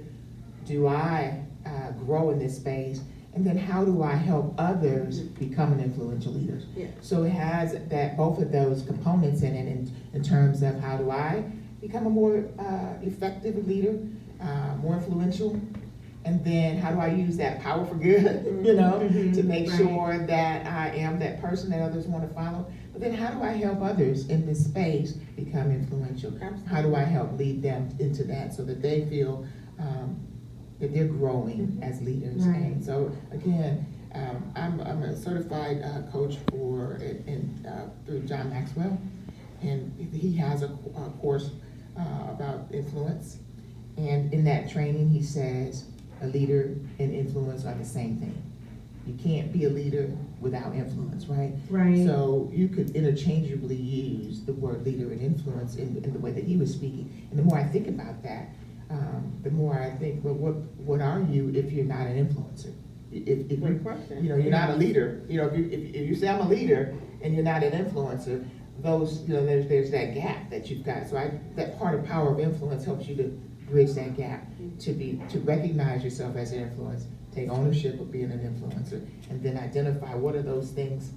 do 0.66 0.88
I, 0.88 1.42
uh, 1.66 1.92
grow 1.92 2.32
in 2.32 2.40
this 2.40 2.58
space? 2.58 3.00
And 3.34 3.46
then 3.46 3.58
how 3.58 3.86
do 3.86 4.04
I 4.04 4.14
help 4.14 4.56
others 4.58 5.22
become 5.22 5.72
an 5.72 5.80
influential 5.80 6.34
leader? 6.34 6.62
Yeah. 6.76 6.88
So 7.00 7.24
it 7.24 7.30
has 7.30 7.74
that, 7.74 8.18
both 8.18 8.42
of 8.42 8.52
those 8.52 8.84
components 8.84 9.42
in 9.42 9.56
it, 9.56 9.68
in, 9.68 9.96
in 10.14 10.22
terms 10.22 10.64
of 10.64 10.80
how 10.82 10.98
do 10.98 11.12
I 11.12 11.46
become 11.80 12.08
a 12.08 12.10
more, 12.10 12.44
uh, 12.60 12.94
effective 13.02 13.66
leader, 13.66 13.98
uh, 14.42 14.76
more 14.82 14.96
influential? 14.96 15.62
And 16.26 16.44
then 16.44 16.78
how 16.78 16.92
do 16.92 17.00
I 17.00 17.08
use 17.10 17.38
that 17.38 17.62
power 17.62 17.86
for 17.86 17.94
good, 17.96 18.46
you 18.66 18.74
know, 18.74 19.00
to 19.00 19.06
Mhm, 19.08 19.46
make 19.46 19.70
right. 19.70 19.78
sure 19.78 20.26
that 20.26 20.66
I 20.66 20.90
am 20.96 21.20
that 21.20 21.40
person 21.40 21.70
that 21.70 21.82
others 21.82 22.08
want 22.08 22.28
to 22.28 22.34
follow? 22.34 22.66
But 22.92 23.02
then 23.02 23.14
how 23.14 23.30
do 23.32 23.44
I 23.44 23.52
help 23.52 23.82
others 23.82 24.28
in 24.28 24.46
this 24.48 24.66
space 24.66 25.12
become 25.36 25.70
influential? 25.72 26.34
How 26.66 26.82
do 26.82 26.96
I 26.96 27.04
help 27.04 27.38
lead 27.38 27.62
them 27.62 27.90
into 28.00 28.24
that 28.24 28.54
so 28.54 28.64
that 28.66 28.82
they 28.82 29.06
feel 29.06 29.46
um, 29.80 30.18
that 30.80 30.94
they're 30.94 31.06
growing 31.06 31.78
as 31.84 32.02
leaders? 32.02 32.48
Right. 32.48 32.56
And 32.56 32.84
so 32.84 33.12
again, 33.32 33.86
um, 34.16 34.52
I'm, 34.56 34.80
I'm 34.82 35.04
a 35.04 35.16
certified 35.16 35.84
uh, 35.84 36.10
coach 36.12 36.38
for 36.50 36.96
in, 36.96 37.64
uh, 37.68 37.90
through 38.06 38.22
John 38.22 38.50
Maxwell, 38.50 38.98
and 39.62 39.94
he 40.12 40.36
has 40.38 40.64
a, 40.64 40.68
a 40.96 41.10
course 41.22 41.52
uh, 42.00 42.32
about 42.32 42.68
influence. 42.72 43.38
And 43.98 44.34
in 44.34 44.44
that 44.46 44.70
training, 44.70 45.10
he 45.10 45.22
says 45.22 45.86
a 46.22 46.28
leader 46.28 46.76
and 47.00 47.14
influence 47.14 47.66
are 47.66 47.74
the 47.76 47.86
same 47.86 48.18
thing. 48.18 48.42
You 49.06 49.14
can't 49.24 49.54
be 49.54 49.66
a 49.66 49.70
leader 49.70 50.10
without 50.40 50.74
influence, 50.74 51.26
right? 51.28 51.54
Right. 51.70 52.06
So 52.06 52.50
you 52.52 52.68
could 52.68 52.96
interchangeably 52.96 53.76
use 53.76 54.42
the 54.42 54.54
word 54.54 54.84
leader 54.84 55.12
and 55.12 55.22
influence 55.22 55.76
in, 55.76 56.04
in 56.04 56.14
the 56.14 56.20
way 56.20 56.32
that 56.32 56.44
he 56.44 56.58
was 56.58 56.74
speaking. 56.74 57.28
And 57.30 57.38
the 57.38 57.44
more 57.44 57.58
I 57.58 57.64
think 57.64 57.88
about 57.88 58.24
that, 58.24 58.50
um, 58.90 59.34
the 59.44 59.52
more 59.52 59.80
I 59.80 59.92
think, 59.92 60.24
well, 60.24 60.34
what, 60.34 60.56
what 60.80 61.02
are 61.02 61.22
you 61.22 61.52
if 61.54 61.72
you're 61.72 61.86
not 61.86 62.08
an 62.08 62.26
influencer? 62.26 62.74
If, 63.12 63.52
if 63.52 63.60
Great 63.62 63.84
question. 63.84 64.24
you 64.24 64.30
know, 64.30 64.36
you're 64.36 64.52
not 64.52 64.72
a 64.72 64.76
leader, 64.76 65.22
you 65.30 65.40
know, 65.40 65.48
if 65.48 65.58
you, 65.58 65.66
if, 65.66 65.96
if 65.96 66.10
you 66.10 66.16
say 66.16 66.28
I'm 66.28 66.42
a 66.42 66.50
leader 66.50 66.94
and 67.22 67.34
you're 67.34 67.44
not 67.44 67.64
an 67.64 67.72
influencer, 67.72 68.46
those, 68.80 69.22
you 69.22 69.34
know, 69.36 69.46
there's, 69.46 69.68
there's 69.68 69.92
that 69.92 70.14
gap 70.14 70.50
that 70.50 70.70
you've 70.70 70.84
got. 70.84 71.08
So 71.08 71.18
I, 71.18 71.32
that 71.56 71.80
part 71.80 71.96
of 71.98 72.06
power 72.06 72.34
of 72.34 72.40
influence 72.40 72.84
helps 72.84 73.08
you 73.08 73.16
to 73.18 73.24
bridge 73.70 73.94
that 73.94 74.18
gap, 74.18 74.45
to 74.80 74.94
be, 74.94 75.22
to 75.30 75.40
recognize 75.40 76.04
yourself 76.04 76.36
as 76.36 76.52
an 76.52 76.62
influence, 76.62 77.06
take 77.34 77.50
ownership 77.50 78.00
of 78.00 78.12
being 78.12 78.32
an 78.32 78.40
influencer, 78.40 79.06
and 79.30 79.42
then 79.44 79.58
identify 79.58 80.16
what 80.16 80.36
are 80.36 80.42
those 80.42 80.72
things 80.72 81.12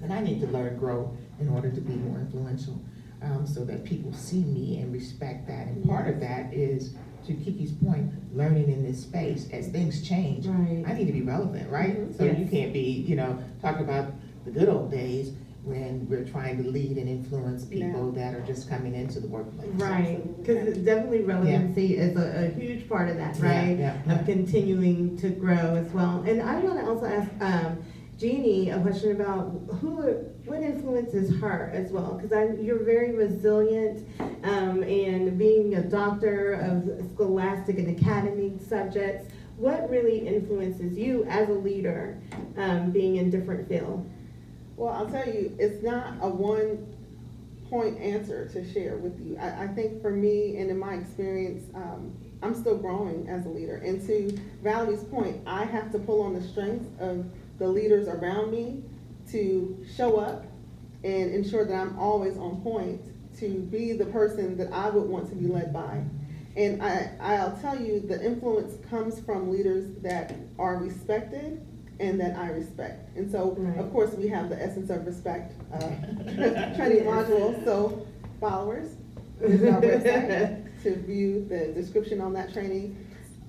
that 0.00 0.10
I 0.10 0.20
need 0.20 0.40
to 0.40 0.46
learn, 0.46 0.76
grow 0.76 1.16
in 1.38 1.48
order 1.48 1.70
to 1.70 1.80
be 1.80 1.94
more 1.94 2.18
influential, 2.18 2.80
um, 3.22 3.46
so 3.46 3.64
that 3.64 3.84
people 3.84 4.12
see 4.12 4.42
me 4.42 4.78
and 4.78 4.92
respect 4.92 5.46
that. 5.48 5.66
And 5.66 5.86
part 5.88 6.08
of 6.08 6.20
that 6.20 6.52
is, 6.54 6.94
to 7.26 7.34
Kiki's 7.34 7.72
point, 7.72 8.10
learning 8.34 8.70
in 8.70 8.82
this 8.82 9.02
space 9.02 9.48
as 9.52 9.68
things 9.68 10.06
change. 10.06 10.46
Right. 10.46 10.82
I 10.86 10.94
need 10.94 11.06
to 11.06 11.12
be 11.12 11.22
relevant, 11.22 11.70
right? 11.70 11.98
Mhm. 11.98 12.16
So 12.16 12.24
you 12.24 12.46
can't 12.46 12.72
be, 12.72 13.04
you 13.06 13.14
know, 13.14 13.38
talking 13.60 13.84
about 13.84 14.12
the 14.46 14.50
good 14.50 14.68
old 14.68 14.90
days 14.90 15.32
when 15.62 16.08
we're 16.08 16.24
trying 16.24 16.62
to 16.62 16.68
lead 16.68 16.96
and 16.96 17.08
influence 17.08 17.64
people 17.64 18.04
No. 18.04 18.10
that 18.12 18.34
are 18.34 18.40
just 18.42 18.68
coming 18.68 18.94
into 18.94 19.20
the 19.20 19.28
workplace. 19.28 19.68
Right, 19.74 20.20
because 20.38 20.78
definitely 20.78 21.20
relevancy 21.20 21.96
is 21.96 22.16
a, 22.16 22.46
a 22.46 22.58
huge 22.58 22.88
part 22.88 23.08
of 23.10 23.16
that, 23.18 23.38
right? 23.38 23.78
yeah, 23.78 24.00
yeah. 24.06 24.18
Of 24.18 24.24
continuing 24.26 25.16
to 25.18 25.28
grow 25.28 25.74
as 25.76 25.90
well. 25.92 26.24
And 26.26 26.42
I 26.42 26.58
want 26.60 26.80
to 26.80 26.86
also 26.86 27.06
ask 27.06 27.30
um, 27.40 27.82
Jeanie 28.16 28.70
a 28.70 28.80
question 28.80 29.12
about 29.20 29.50
who, 29.80 29.96
what 30.46 30.62
influences 30.62 31.38
her 31.40 31.70
as 31.74 31.90
well? 31.92 32.18
Because 32.20 32.58
you're 32.60 32.82
very 32.82 33.14
resilient, 33.14 34.06
um, 34.44 34.82
and 34.82 35.38
being 35.38 35.74
a 35.74 35.82
doctor 35.82 36.52
of 36.54 37.06
scholastic 37.12 37.78
and 37.78 37.98
academic 37.98 38.60
subjects, 38.66 39.30
what 39.56 39.90
really 39.90 40.26
influences 40.26 40.96
you 40.96 41.24
as 41.28 41.48
a 41.50 41.52
leader, 41.52 42.18
um, 42.56 42.90
being 42.90 43.16
in 43.16 43.28
different 43.30 43.68
fields? 43.68 44.08
Well, 44.80 44.94
I'll 44.94 45.10
tell 45.10 45.26
you, 45.28 45.54
it's 45.58 45.82
not 45.82 46.14
a 46.22 46.28
one 46.30 46.86
point 47.68 48.00
answer 48.00 48.48
to 48.48 48.72
share 48.72 48.96
with 48.96 49.20
you. 49.20 49.36
I, 49.36 49.64
I 49.64 49.68
think 49.68 50.00
for 50.00 50.10
me 50.10 50.56
and 50.56 50.70
in 50.70 50.78
my 50.78 50.94
experience, 50.94 51.70
um, 51.74 52.16
I'm 52.42 52.54
still 52.54 52.78
growing 52.78 53.28
as 53.28 53.44
a 53.44 53.50
leader. 53.50 53.76
And 53.76 54.00
to 54.06 54.40
Valerie's 54.62 55.04
point, 55.04 55.42
I 55.46 55.66
have 55.66 55.92
to 55.92 55.98
pull 55.98 56.22
on 56.22 56.32
the 56.32 56.40
strengths 56.40 56.88
of 56.98 57.26
the 57.58 57.68
leaders 57.68 58.08
around 58.08 58.52
me 58.52 58.82
to 59.32 59.84
show 59.98 60.16
up 60.16 60.46
and 61.04 61.30
ensure 61.30 61.66
that 61.66 61.74
I'm 61.74 61.98
always 61.98 62.38
on 62.38 62.62
point 62.62 63.02
to 63.38 63.58
be 63.70 63.92
the 63.92 64.06
person 64.06 64.56
that 64.56 64.72
I 64.72 64.88
would 64.88 65.06
want 65.06 65.28
to 65.28 65.34
be 65.34 65.46
led 65.46 65.74
by. 65.74 66.02
And 66.56 66.82
I, 66.82 67.10
I'll 67.20 67.58
tell 67.58 67.78
you, 67.78 68.00
the 68.00 68.24
influence 68.24 68.82
comes 68.88 69.20
from 69.20 69.50
leaders 69.50 69.92
that 70.00 70.34
are 70.58 70.78
respected 70.78 71.60
and 72.00 72.18
that 72.18 72.36
I 72.36 72.48
respect. 72.48 73.16
And 73.16 73.30
so, 73.30 73.54
Right. 73.58 73.78
of 73.78 73.92
course, 73.92 74.12
we 74.14 74.26
have 74.28 74.48
the 74.48 74.60
essence 74.60 74.90
of 74.90 75.06
respect 75.06 75.52
uh, 75.72 75.78
training 76.76 77.04
module. 77.04 77.62
So, 77.64 78.06
followers, 78.40 78.88
visit 79.38 79.68
our 79.72 79.80
website 79.82 80.64
to 80.82 80.96
view 80.96 81.44
the 81.48 81.68
description 81.74 82.20
on 82.20 82.32
that 82.32 82.52
training. 82.52 82.96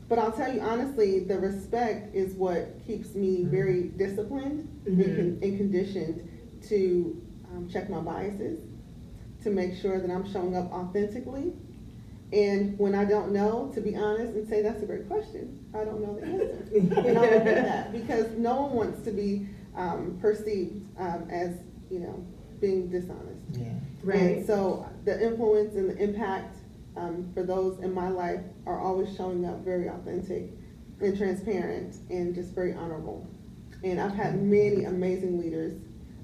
But 0.09 0.19
I'll 0.19 0.33
tell 0.33 0.53
you 0.53 0.59
honestly, 0.59 1.19
the 1.21 1.39
respect 1.39 2.13
is 2.13 2.33
what 2.33 2.85
keeps 2.85 3.15
me 3.15 3.45
very 3.45 3.83
disciplined 3.95 4.67
and 4.85 4.97
Mhm. 4.99 5.15
con- 5.15 5.39
and 5.41 5.57
conditioned 5.57 6.29
to 6.67 7.21
um, 7.55 7.69
check 7.69 7.89
my 7.89 7.99
biases, 8.01 8.59
to 9.43 9.49
make 9.49 9.73
sure 9.75 9.99
that 10.01 10.11
I'm 10.11 10.29
showing 10.31 10.55
up 10.57 10.71
authentically. 10.73 11.53
And 12.33 12.79
when 12.79 12.95
I 12.95 13.03
don't 13.03 13.33
know, 13.33 13.71
to 13.73 13.81
be 13.81 13.95
honest 13.95 14.33
and 14.33 14.47
say, 14.47 14.61
that's 14.61 14.81
a 14.81 14.85
great 14.85 15.07
question, 15.07 15.59
I 15.73 15.83
don't 15.83 16.01
know 16.01 16.19
the 16.19 16.25
answer. 16.25 17.07
And 17.07 17.17
I'll 17.17 17.25
admit 17.25 17.63
that, 17.63 17.91
because 17.91 18.31
no 18.37 18.61
one 18.61 18.71
wants 18.71 19.01
to 19.03 19.11
be 19.11 19.47
um, 19.75 20.17
perceived 20.21 20.85
um, 20.97 21.27
as, 21.29 21.57
you 21.89 21.99
know, 21.99 22.25
being 22.61 22.89
dishonest. 22.89 23.41
Yeah. 23.51 23.73
Right. 24.03 24.19
And 24.21 24.45
so 24.45 24.87
the 25.03 25.21
influence 25.21 25.75
and 25.75 25.89
the 25.89 25.97
impact 25.97 26.55
um, 26.95 27.29
for 27.33 27.43
those 27.43 27.79
in 27.79 27.93
my 27.93 28.09
life 28.09 28.41
are 28.65 28.79
always 28.79 29.13
showing 29.15 29.45
up 29.45 29.59
very 29.63 29.87
authentic 29.87 30.51
and 31.01 31.17
transparent 31.17 31.95
and 32.09 32.33
just 32.33 32.53
very 32.53 32.73
honorable. 32.73 33.27
And 33.83 33.99
I've 33.99 34.13
had 34.13 34.41
many 34.41 34.85
amazing 34.85 35.39
leaders, 35.39 35.73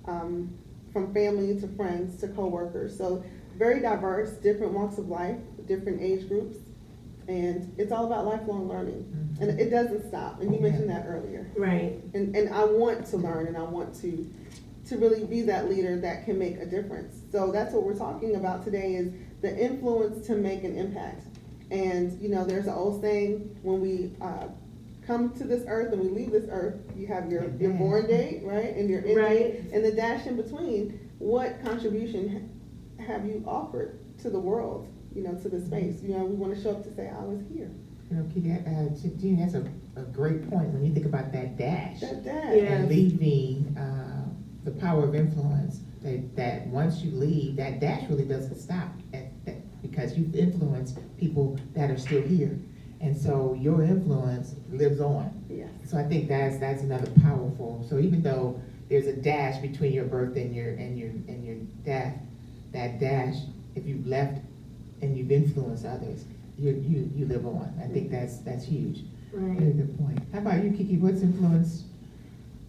um, 0.06 0.56
from 0.94 1.14
family 1.14 1.60
to 1.60 1.68
friends 1.76 2.20
to 2.22 2.28
coworkers. 2.30 2.98
So 2.98 3.24
very 3.58 3.82
diverse, 3.82 4.32
different 4.34 4.74
walks 4.74 4.98
of 4.98 5.10
life, 5.10 5.38
different 5.68 6.02
age 6.02 6.28
groups, 6.28 6.58
and 7.28 7.74
it's 7.78 7.92
all 7.92 8.06
about 8.06 8.26
lifelong 8.26 8.68
learning. 8.68 9.14
And 9.40 9.60
it 9.60 9.70
doesn't 9.70 10.08
stop. 10.08 10.42
And 10.42 10.54
you 10.54 10.60
mentioned 10.60 10.90
that 10.90 11.06
earlier 11.08 11.52
Right. 11.56 12.02
and, 12.16 12.36
and 12.36 12.50
I 12.54 12.64
want 12.64 13.06
to 13.08 13.18
learn 13.18 13.46
and 13.48 13.56
I 13.58 13.62
want 13.64 13.94
to 14.02 14.28
to 14.88 14.98
really 14.98 15.26
be 15.26 15.42
that 15.42 15.70
leader 15.70 16.00
that 16.00 16.24
can 16.26 16.40
make 16.40 16.58
a 16.58 16.66
difference. 16.66 17.20
So 17.32 17.52
that's 17.52 17.74
what 17.74 17.84
we're 17.84 17.98
talking 17.98 18.36
about 18.38 18.64
today 18.64 18.96
is 18.96 19.12
the 19.42 19.56
influence 19.56 20.26
to 20.28 20.36
make 20.36 20.64
an 20.64 20.76
impact. 20.78 21.24
And 21.70 22.20
you 22.22 22.30
know, 22.30 22.46
there's 22.46 22.66
an 22.68 22.74
old 22.74 23.02
saying 23.02 23.60
when 23.64 23.82
we 23.82 24.12
uh, 24.22 24.48
come 25.06 25.32
to 25.38 25.44
this 25.44 25.64
earth 25.68 25.92
and 25.94 26.02
we 26.02 26.08
leave 26.10 26.32
this 26.32 26.46
earth, 26.50 26.76
you 26.96 27.06
have 27.08 27.30
your, 27.30 27.50
your 27.60 27.72
born 27.72 28.08
date, 28.08 28.42
right, 28.44 28.74
and 28.76 28.90
your 28.90 29.06
end 29.06 29.18
Right. 29.18 29.62
date, 29.62 29.72
and 29.74 29.84
the 29.86 29.92
dash 29.92 30.26
in 30.26 30.36
between. 30.38 31.00
What 31.20 31.62
contribution 31.64 32.50
have 33.06 33.26
you 33.26 33.44
offered 33.46 34.00
to 34.22 34.30
the 34.30 34.40
world? 34.40 34.88
You 35.16 35.24
know, 35.24 35.34
to 35.36 35.50
the 35.50 35.60
space. 35.60 36.02
You 36.04 36.18
know, 36.18 36.26
we 36.26 36.36
want 36.36 36.56
to 36.56 36.62
show 36.62 36.72
up 36.72 36.84
to 36.84 36.94
say 36.96 37.10
I 37.10 37.24
was 37.24 37.42
here. 37.54 37.72
You 38.10 38.18
know, 38.18 38.30
Kitty, 38.34 38.52
uh, 38.52 39.18
Jean, 39.20 39.40
that's 39.40 39.56
a, 39.56 39.66
a 40.00 40.04
great 40.04 40.50
point 40.50 40.70
when 40.70 40.86
you 40.86 40.94
think 40.94 41.06
about 41.06 41.32
that 41.34 41.58
dash. 41.58 42.00
That 42.00 42.24
dash. 42.24 42.56
Yeah. 42.56 42.74
And 42.74 42.90
leaving, 42.90 43.76
uh, 43.78 44.30
the 44.64 44.72
power 44.72 45.04
of 45.04 45.16
influence, 45.16 45.80
that, 46.02 46.36
that 46.36 46.68
once 46.68 47.02
you 47.02 47.12
leave, 47.12 47.56
that 47.56 47.80
dash 47.80 48.10
really 48.10 48.26
doesn't 48.26 48.60
stop 48.60 48.90
at, 49.14 49.46
that, 49.46 49.82
because 49.82 50.18
you've 50.18 50.36
influenced 50.36 51.00
people 51.18 51.58
that 51.74 51.90
are 51.90 51.98
still 51.98 52.22
here. 52.22 52.58
And 53.00 53.16
so 53.18 53.58
your 53.60 53.82
influence 53.84 54.56
lives 54.70 55.00
on. 55.00 55.32
Yes. 55.50 55.70
So 55.86 55.98
I 55.98 56.04
think 56.04 56.28
that's, 56.28 56.58
that's 56.58 56.82
another 56.82 57.10
powerful, 57.22 57.86
so 57.90 57.98
even 58.00 58.22
though 58.22 58.62
there's 58.90 59.08
a 59.08 59.14
dash 59.14 59.62
between 59.62 59.94
your 59.94 60.06
birth 60.06 60.36
and 60.36 60.54
your, 60.54 60.72
and 60.72 60.98
your, 60.98 61.10
and 61.10 61.46
your 61.46 61.56
death, 61.86 62.16
that 62.74 63.00
dash, 63.00 63.36
if 63.76 63.86
you've 63.86 64.06
left 64.08 64.42
and 65.02 65.18
you've 65.18 65.32
influenced 65.32 65.86
others, 65.86 66.26
you, 66.58 66.72
you, 66.88 67.10
you 67.16 67.26
live 67.26 67.46
on. 67.46 67.74
I 67.84 67.88
think 67.88 68.10
that's, 68.12 68.38
that's 68.40 68.66
huge. 68.66 69.04
Very 69.34 69.52
Right. 69.52 69.78
good 69.78 69.98
point. 70.00 70.20
How 70.34 70.40
about 70.40 70.64
you, 70.64 70.72
Kiki? 70.72 70.98
What's 70.98 71.22
influenced? 71.22 71.84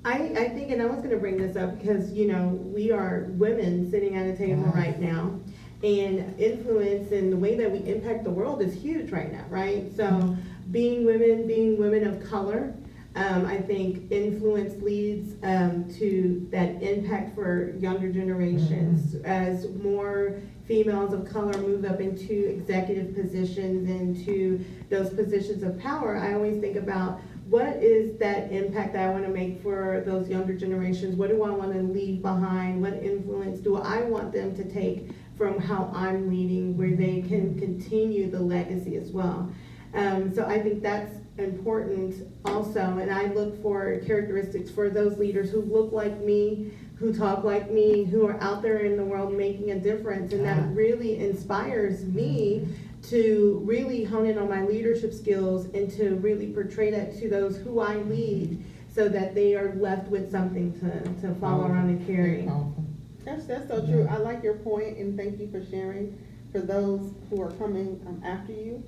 I, 0.05 0.33
I 0.37 0.49
think, 0.51 0.71
and 0.71 0.81
I 0.83 0.87
was 0.87 1.01
gonna 1.01 1.17
bring 1.17 1.39
this 1.39 1.57
up 1.57 1.79
because, 1.79 2.13
you 2.13 2.27
know, 2.31 2.49
we 2.49 2.91
are 2.91 3.27
women 3.31 3.91
sitting 3.91 4.17
at 4.17 4.27
a 4.27 4.37
table 4.37 4.63
Yeah. 4.75 4.79
right 4.81 5.01
now. 5.01 5.39
And 5.83 6.39
influence 6.41 7.13
and 7.13 7.33
the 7.33 7.37
way 7.37 7.55
that 7.55 7.71
we 7.71 7.79
impact 7.91 8.25
the 8.25 8.31
world 8.31 8.61
is 8.63 8.75
huge 8.75 9.13
right 9.13 9.33
now, 9.33 9.45
right? 9.49 9.85
So 9.97 10.05
mm-hmm. 10.07 10.35
being 10.73 11.07
women, 11.07 11.47
being 11.47 11.79
women 11.79 12.05
of 12.07 12.21
color, 12.29 12.75
um, 13.19 13.47
I 13.47 13.59
think 13.59 14.13
influence 14.13 14.81
leads, 14.81 15.35
um, 15.43 15.93
to 15.99 16.47
that 16.53 16.81
impact 16.81 17.35
for 17.35 17.75
younger 17.77 18.13
generations. 18.13 19.17
As 19.25 19.69
more 19.83 20.41
females 20.69 21.13
of 21.13 21.29
color 21.29 21.59
move 21.59 21.85
up 21.85 22.01
into 22.01 22.49
executive 22.49 23.17
positions, 23.17 23.91
and 23.91 24.17
into 24.17 24.65
those 24.89 25.11
positions 25.11 25.65
of 25.65 25.81
power, 25.81 26.17
I 26.17 26.35
always 26.35 26.61
think 26.61 26.77
about 26.77 27.21
what 27.49 27.67
is 27.83 28.17
that 28.19 28.53
impact 28.53 28.93
that 28.93 29.09
I 29.09 29.11
want 29.11 29.25
to 29.25 29.33
make 29.33 29.63
for 29.63 30.05
those 30.07 30.29
younger 30.29 30.55
generations? 30.55 31.17
What 31.17 31.31
do 31.31 31.43
I 31.43 31.51
want 31.51 31.73
to 31.73 31.81
leave 31.81 32.23
behind? 32.23 32.81
What 32.81 32.95
influence 33.03 33.59
do 33.59 33.79
I 33.79 34.03
want 34.03 34.33
them 34.33 34.55
to 34.55 34.65
take 34.65 35.09
from 35.37 35.59
how 35.59 35.91
I'm 35.93 36.29
leading 36.29 36.77
where 36.77 36.95
they 36.95 37.23
can 37.23 37.59
continue 37.59 38.31
the 38.31 38.41
legacy 38.41 38.97
as 38.97 39.11
well? 39.11 39.51
Um, 39.95 40.33
so 40.33 40.45
I 40.45 40.61
think 40.61 40.83
that's 40.83 41.17
important 41.39 42.27
also, 42.45 42.99
and 42.99 43.11
I 43.11 43.27
look 43.33 43.61
for 43.63 43.99
characteristics 44.07 44.71
for 44.71 44.91
those 44.91 45.19
leaders 45.19 45.51
who 45.51 45.63
look 45.63 45.93
like 45.93 46.21
me, 46.21 46.73
who 46.97 47.13
talk 47.13 47.45
like 47.45 47.71
me, 47.71 48.05
who 48.05 48.27
are 48.27 48.41
out 48.43 48.63
there 48.63 48.79
in 48.79 48.97
the 48.97 49.05
world 49.05 49.33
making 49.35 49.71
a 49.71 49.79
difference, 49.79 50.33
and 50.33 50.43
Ah. 50.43 50.55
that 50.55 50.75
really 50.75 51.19
inspires 51.19 52.05
me 52.05 52.69
to 53.03 53.63
really 53.65 54.03
hone 54.05 54.27
in 54.27 54.37
on 54.39 54.49
my 54.49 54.63
leadership 54.65 55.13
skills 55.15 55.67
and 55.73 55.91
to 55.93 56.17
really 56.17 56.49
portray 56.49 56.91
that 56.91 57.17
to 57.19 57.29
those 57.29 57.57
who 57.59 57.79
I 57.81 57.97
lead 57.97 58.63
so 58.93 59.09
that 59.09 59.35
they 59.35 59.55
are 59.55 59.75
left 59.77 60.09
with 60.09 60.31
something 60.31 60.73
to, 60.81 61.21
to 61.29 61.35
follow 61.37 61.67
around 61.69 61.91
and 61.91 62.07
carry. 62.07 62.43
powerful. 62.43 62.85
That's, 63.25 63.47
that's 63.47 63.69
so 63.69 63.87
true. 63.87 64.09
I 64.11 64.17
like 64.17 64.43
your 64.43 64.55
point 64.55 64.99
and 64.99 65.17
thank 65.17 65.39
you 65.39 65.49
for 65.51 65.65
sharing. 65.65 66.19
For 66.51 66.61
those 66.61 67.13
who 67.31 67.41
are 67.43 67.53
coming 67.53 68.01
um, 68.07 68.21
after 68.25 68.53
you, 68.53 68.83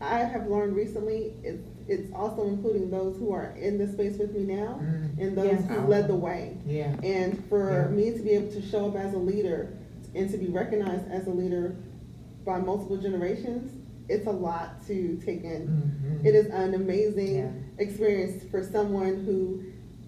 I 0.00 0.18
have 0.18 0.46
learned 0.46 0.76
recently, 0.76 1.32
it, 1.42 1.58
it's 1.88 2.12
also 2.14 2.46
including 2.46 2.90
those 2.90 3.16
who 3.18 3.32
are 3.32 3.54
in 3.58 3.78
the 3.78 3.86
space 3.88 4.18
with 4.18 4.34
me 4.34 4.44
now 4.44 4.78
Mm. 4.82 5.18
and 5.20 5.36
those 5.36 5.46
Yes. 5.46 5.64
who 5.68 5.86
led 5.86 6.06
the 6.08 6.14
way. 6.14 6.56
Yeah. 6.66 6.94
And 7.02 7.42
for 7.46 7.70
Yeah. 7.70 7.88
me 7.96 8.12
to 8.12 8.18
be 8.22 8.30
able 8.30 8.52
to 8.52 8.60
show 8.62 8.86
up 8.86 8.96
as 8.96 9.14
a 9.14 9.18
leader 9.18 9.68
and 10.14 10.28
to 10.30 10.36
be 10.38 10.46
recognized 10.46 11.10
as 11.10 11.26
a 11.26 11.30
leader 11.30 11.74
by 12.44 12.58
multiple 12.60 12.96
generations, 12.98 13.72
it's 14.08 14.26
a 14.26 14.30
lot 14.32 14.86
to 14.86 15.16
take 15.24 15.44
in. 15.44 15.66
Mhm. 16.22 16.24
It 16.26 16.34
is 16.34 16.46
an 16.46 16.74
amazing 16.74 17.36
Yeah. 17.36 17.50
experience 17.78 18.42
for 18.50 18.62
someone 18.62 19.24
who 19.24 19.60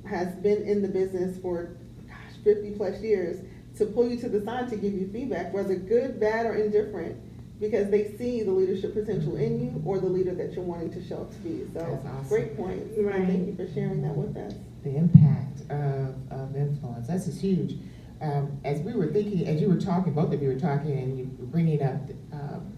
has 0.05 0.35
been 0.37 0.63
in 0.63 0.83
the 0.83 0.89
business 0.89 1.37
for, 1.39 1.71
gosh, 2.07 2.37
fifty 2.45 2.71
plus 2.73 3.01
years, 3.03 3.39
to 3.77 3.87
pull 3.87 4.09
you 4.09 4.17
to 4.19 4.29
the 4.29 4.41
side 4.43 4.69
to 4.69 4.77
give 4.77 4.93
you 4.93 5.07
feedback, 5.09 5.53
whether 5.55 5.75
good, 5.77 6.19
bad, 6.21 6.45
or 6.47 6.55
indifferent, 6.55 7.17
because 7.61 7.91
they 7.91 8.17
see 8.17 8.43
the 8.43 8.51
leadership 8.51 8.95
potential 8.95 9.37
in 9.37 9.61
you 9.61 9.83
or 9.85 9.99
the 9.99 10.07
leader 10.07 10.35
that 10.35 10.55
you're 10.55 10.65
wanting 10.65 10.91
to 10.91 11.07
show 11.07 11.19
up 11.19 11.31
to 11.31 11.37
be. 11.39 11.67
So, 11.75 11.81
That's 11.81 12.07
awesome. 12.07 12.29
great 12.29 12.57
point. 12.57 12.83
Right. 12.97 13.27
Thank 13.27 13.47
you 13.49 13.55
for 13.55 13.73
sharing 13.73 14.03
that 14.03 14.17
with 14.17 14.37
us. 14.37 14.55
The 14.83 14.97
impact 14.97 15.61
of, 15.71 16.15
of 16.33 16.57
influence, 16.57 17.07
this 17.07 17.29
is 17.29 17.39
huge. 17.41 17.77
Um, 18.23 18.59
as 18.65 18.81
we 18.81 18.95
were 18.95 19.07
thinking, 19.09 19.47
as 19.47 19.61
you 19.61 19.69
were 19.69 19.81
talking, 19.81 20.15
both 20.15 20.33
of 20.33 20.43
you 20.43 20.49
were 20.49 20.59
talking, 20.61 20.93
and 20.93 21.19
you 21.19 21.31
were 21.39 21.47
bringing 21.47 21.83
up, 21.83 21.97
um, 22.33 22.73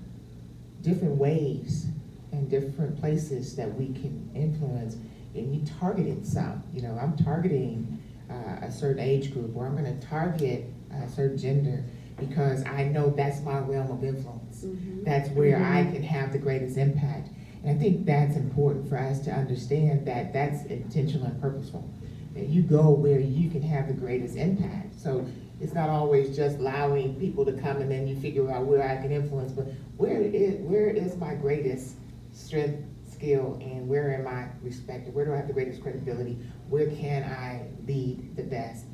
different 0.82 1.16
ways 1.16 1.86
and 2.32 2.50
different 2.50 2.98
places 2.98 3.54
that 3.56 3.72
we 3.78 3.86
can 3.86 4.30
influence, 4.34 4.96
and 5.34 5.54
you 5.54 5.64
targeted 5.78 6.26
some, 6.26 6.62
you 6.72 6.82
know, 6.82 6.98
I'm 7.00 7.16
targeting, 7.16 8.02
uh, 8.28 8.66
a 8.66 8.72
certain 8.72 9.00
age 9.00 9.32
group, 9.32 9.56
or 9.56 9.66
I'm 9.66 9.76
gonna 9.76 10.00
target 10.00 10.66
a 10.92 11.08
certain 11.08 11.38
gender, 11.38 11.84
because 12.18 12.64
I 12.64 12.84
know 12.84 13.10
that's 13.10 13.40
my 13.42 13.58
realm 13.60 13.90
of 13.90 14.02
influence. 14.04 14.41
Mhm. 14.64 15.04
That's 15.04 15.28
where 15.30 15.56
I 15.56 15.84
Mhm. 15.84 15.92
can 15.94 16.02
have 16.02 16.32
the 16.32 16.38
greatest 16.38 16.76
impact. 16.76 17.30
And 17.64 17.76
I 17.76 17.80
think 17.80 18.06
that's 18.06 18.36
important 18.36 18.88
for 18.88 18.98
us 18.98 19.20
to 19.20 19.32
understand 19.32 20.06
that 20.06 20.32
that's 20.32 20.64
intentional 20.66 21.26
and 21.26 21.40
purposeful. 21.40 21.84
That 22.34 22.48
you 22.48 22.62
go 22.62 22.90
where 22.90 23.20
you 23.20 23.50
can 23.50 23.62
have 23.62 23.88
the 23.88 23.94
greatest 23.94 24.36
impact. 24.36 24.98
So 24.98 25.24
it's 25.60 25.74
not 25.74 25.88
always 25.88 26.34
just 26.34 26.58
allowing 26.58 27.14
people 27.16 27.44
to 27.44 27.52
come 27.52 27.76
and 27.76 27.90
then 27.90 28.06
you 28.08 28.16
figure 28.16 28.50
out 28.50 28.66
where 28.66 28.82
I 28.82 28.96
can 28.96 29.12
influence, 29.12 29.52
but 29.52 29.66
where 29.96 30.20
is, 30.20 30.56
where 30.60 30.88
is 30.88 31.16
my 31.16 31.34
greatest 31.34 31.96
strength, 32.32 32.82
skill, 33.08 33.58
and 33.60 33.86
where 33.88 34.18
am 34.18 34.26
I 34.26 34.48
respected? 34.62 35.14
Where 35.14 35.24
do 35.24 35.32
I 35.34 35.36
have 35.36 35.46
the 35.46 35.52
greatest 35.52 35.82
credibility? 35.82 36.38
Where 36.68 36.86
can 36.90 37.22
I 37.22 37.62
lead 37.86 38.34
the 38.34 38.42
best? 38.42 38.86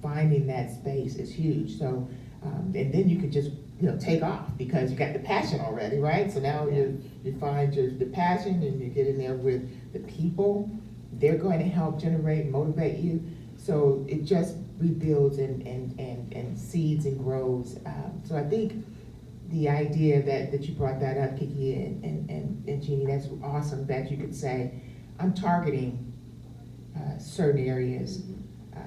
Finding 0.00 0.46
that 0.48 0.70
space 0.70 1.16
is 1.16 1.32
huge. 1.32 1.78
So, 1.78 2.08
um, 2.44 2.72
and 2.74 2.92
then 2.92 3.08
you 3.08 3.18
could 3.18 3.32
just, 3.32 3.50
you 3.82 3.90
know, 3.90 3.98
take 3.98 4.22
off 4.22 4.56
because 4.56 4.92
you 4.92 4.96
got 4.96 5.12
the 5.12 5.18
passion 5.18 5.58
already, 5.60 5.98
right? 5.98 6.30
So 6.30 6.38
now 6.38 6.68
you, 6.68 7.02
you 7.24 7.36
find 7.40 7.74
your, 7.74 7.90
the 7.90 8.04
passion 8.06 8.62
and 8.62 8.80
you 8.80 8.86
get 8.88 9.08
in 9.08 9.18
there 9.18 9.34
with 9.34 9.92
the 9.92 9.98
people. 9.98 10.70
They're 11.14 11.36
going 11.36 11.58
to 11.58 11.64
help 11.64 12.00
generate, 12.00 12.46
motivate 12.46 13.00
you. 13.00 13.20
So 13.56 14.06
it 14.08 14.22
just 14.24 14.54
rebuilds 14.78 15.38
and, 15.38 15.66
and, 15.66 15.98
and, 15.98 16.32
and 16.32 16.56
seeds 16.56 17.06
and 17.06 17.18
grows. 17.18 17.80
Um, 17.84 18.20
so 18.22 18.36
I 18.36 18.44
think 18.44 18.84
the 19.48 19.68
idea 19.68 20.22
that, 20.22 20.52
that 20.52 20.62
you 20.62 20.74
brought 20.74 21.00
that 21.00 21.18
up, 21.18 21.36
Kiki 21.36 21.74
and, 21.74 22.04
and, 22.04 22.30
and, 22.30 22.64
and 22.68 22.80
Jeanie, 22.80 23.06
that's 23.06 23.26
awesome 23.42 23.84
that 23.88 24.12
you 24.12 24.16
could 24.16 24.34
say, 24.34 24.80
I'm 25.18 25.34
targeting 25.34 26.12
uh, 26.96 27.18
certain 27.18 27.66
areas. 27.66 28.22
Uh, 28.76 28.80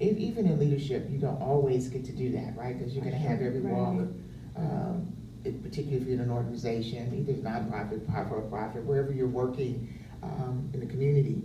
e- 0.00 0.16
Even 0.18 0.46
in 0.46 0.58
leadership, 0.58 1.06
you 1.08 1.18
don't 1.18 1.40
always 1.40 1.88
get 1.88 2.04
to 2.06 2.12
do 2.12 2.32
that, 2.32 2.56
right? 2.56 2.76
Because 2.76 2.92
you're 2.92 3.04
gonna 3.04 3.16
have 3.16 3.40
every 3.40 3.60
walk, 3.60 3.98
Right. 3.98 4.08
Um, 4.56 5.12
it- 5.44 5.62
particularly 5.62 6.00
if 6.02 6.06
you're 6.06 6.14
in 6.14 6.20
an 6.20 6.30
organization, 6.30 7.12
either 7.14 7.32
nonprofit, 7.40 8.06
profit, 8.06 8.32
or 8.32 8.42
profit, 8.42 8.84
wherever 8.84 9.12
you're 9.12 9.26
working 9.26 9.88
um, 10.22 10.70
in 10.72 10.80
the 10.80 10.86
community, 10.86 11.42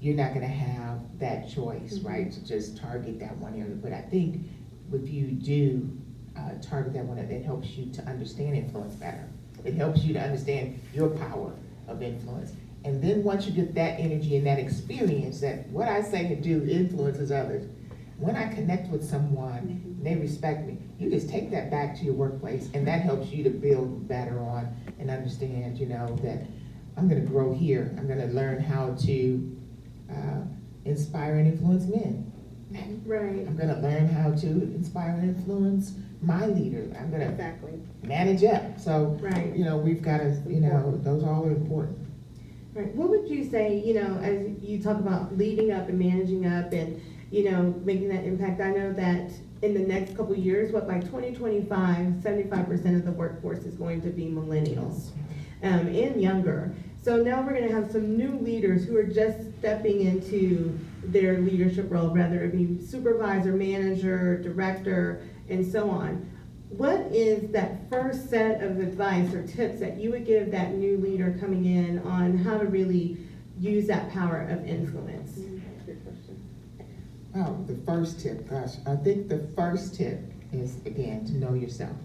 you're 0.00 0.16
not 0.16 0.34
gonna 0.34 0.46
have 0.46 1.00
that 1.18 1.48
choice, 1.48 1.98
right? 2.00 2.30
To 2.30 2.44
just 2.44 2.76
target 2.76 3.18
that 3.20 3.36
one 3.38 3.54
area. 3.54 3.74
But 3.74 3.92
I 3.92 4.02
think 4.02 4.46
if 4.92 5.08
you 5.10 5.26
do 5.32 5.90
uh, 6.36 6.52
target 6.62 6.92
that 6.94 7.04
one, 7.04 7.18
it 7.18 7.44
helps 7.44 7.70
you 7.70 7.90
to 7.92 8.02
understand 8.02 8.56
influence 8.56 8.94
better. 8.94 9.28
It 9.64 9.74
helps 9.74 10.04
you 10.04 10.12
to 10.14 10.20
understand 10.20 10.80
your 10.94 11.08
power 11.08 11.52
of 11.88 12.02
influence. 12.02 12.52
And 12.84 13.02
then 13.02 13.24
once 13.24 13.46
you 13.46 13.52
get 13.52 13.74
that 13.74 13.98
energy 13.98 14.36
and 14.36 14.46
that 14.46 14.58
experience, 14.58 15.40
that 15.40 15.68
what 15.70 15.88
I 15.88 16.00
say 16.00 16.26
and 16.32 16.42
do 16.42 16.64
influences 16.64 17.32
others, 17.32 17.66
when 18.18 18.34
I 18.36 18.52
connect 18.52 18.88
with 18.90 19.08
someone, 19.08 19.58
and 19.84 20.04
they 20.04 20.16
respect 20.16 20.66
me, 20.66 20.78
you 20.98 21.08
just 21.10 21.28
take 21.28 21.50
that 21.52 21.70
back 21.70 21.96
to 21.98 22.04
your 22.04 22.14
workplace, 22.14 22.68
and 22.74 22.86
that 22.86 23.00
helps 23.02 23.30
you 23.30 23.44
to 23.44 23.50
build 23.50 24.08
better 24.08 24.40
on 24.40 24.74
and 24.98 25.10
understand, 25.10 25.78
you 25.78 25.86
know, 25.86 26.16
that 26.22 26.42
I'm 26.96 27.08
gonna 27.08 27.20
grow 27.20 27.52
here. 27.54 27.94
I'm 27.96 28.08
gonna 28.08 28.26
learn 28.26 28.58
how 28.60 28.94
to 29.06 29.56
uh, 30.10 30.40
inspire 30.84 31.36
and 31.36 31.46
influence 31.46 31.84
men. 31.86 32.24
Right. 33.06 33.46
I'm 33.46 33.56
gonna 33.56 33.80
learn 33.80 34.08
how 34.08 34.32
to 34.32 34.46
inspire 34.46 35.10
and 35.10 35.36
influence 35.36 35.94
my 36.20 36.46
leader. 36.46 36.84
I'm 36.98 37.10
gonna 37.12 37.28
Exactly. 37.30 37.74
manage 38.02 38.42
up. 38.42 38.80
So, 38.80 39.16
Right. 39.22 39.54
you 39.56 39.64
know, 39.64 39.78
we've 39.78 40.02
gotta, 40.02 40.36
you 40.48 40.60
know, 40.60 40.98
those 41.04 41.22
all 41.22 41.46
are 41.46 41.50
important. 41.52 41.98
Right. 42.74 42.94
What 42.96 43.10
would 43.10 43.28
you 43.28 43.44
say, 43.44 43.78
you 43.80 43.94
know, 43.94 44.18
as 44.18 44.48
you 44.60 44.82
talk 44.82 44.98
about 44.98 45.38
leading 45.38 45.70
up 45.70 45.88
and 45.88 45.98
managing 45.98 46.46
up 46.46 46.72
and, 46.72 47.00
you 47.30 47.50
know, 47.50 47.74
making 47.84 48.08
that 48.08 48.24
impact? 48.24 48.60
I 48.60 48.70
know 48.70 48.92
that 48.92 49.30
in 49.62 49.74
the 49.74 49.80
next 49.80 50.16
couple 50.16 50.36
years, 50.36 50.72
what, 50.72 50.86
by 50.86 51.00
2025, 51.00 51.68
75% 51.68 52.96
of 52.96 53.04
the 53.04 53.12
workforce 53.12 53.60
is 53.60 53.74
going 53.74 54.00
to 54.02 54.10
be 54.10 54.26
millennials 54.26 55.10
um, 55.62 55.88
and 55.88 56.20
younger. 56.20 56.74
So 57.02 57.16
now 57.16 57.42
we're 57.42 57.54
going 57.54 57.68
to 57.68 57.74
have 57.74 57.90
some 57.90 58.16
new 58.16 58.38
leaders 58.38 58.84
who 58.84 58.96
are 58.96 59.04
just 59.04 59.38
stepping 59.58 60.02
into 60.02 60.78
their 61.02 61.38
leadership 61.38 61.90
role, 61.90 62.08
whether 62.08 62.44
it 62.44 62.52
be 62.52 62.84
supervisor, 62.84 63.52
manager, 63.52 64.40
director, 64.42 65.22
and 65.48 65.66
so 65.66 65.90
on. 65.90 66.30
What 66.68 67.00
is 67.12 67.50
that 67.52 67.88
first 67.88 68.28
set 68.28 68.62
of 68.62 68.78
advice 68.78 69.32
or 69.32 69.46
tips 69.46 69.80
that 69.80 69.96
you 69.96 70.10
would 70.10 70.26
give 70.26 70.50
that 70.50 70.74
new 70.74 70.98
leader 70.98 71.36
coming 71.40 71.64
in 71.64 72.00
on 72.00 72.36
how 72.36 72.58
to 72.58 72.66
really 72.66 73.16
use 73.58 73.86
that 73.86 74.10
power 74.12 74.42
of 74.50 74.66
influence? 74.66 75.32
Good 75.86 76.04
question. 76.04 76.42
Oh, 77.36 77.62
the 77.66 77.76
first 77.84 78.20
tip, 78.20 78.48
gosh, 78.48 78.74
I 78.86 78.96
think 78.96 79.28
the 79.28 79.46
first 79.54 79.94
tip 79.94 80.20
is, 80.52 80.76
again, 80.86 81.24
to 81.26 81.32
know 81.34 81.54
yourself. 81.54 81.96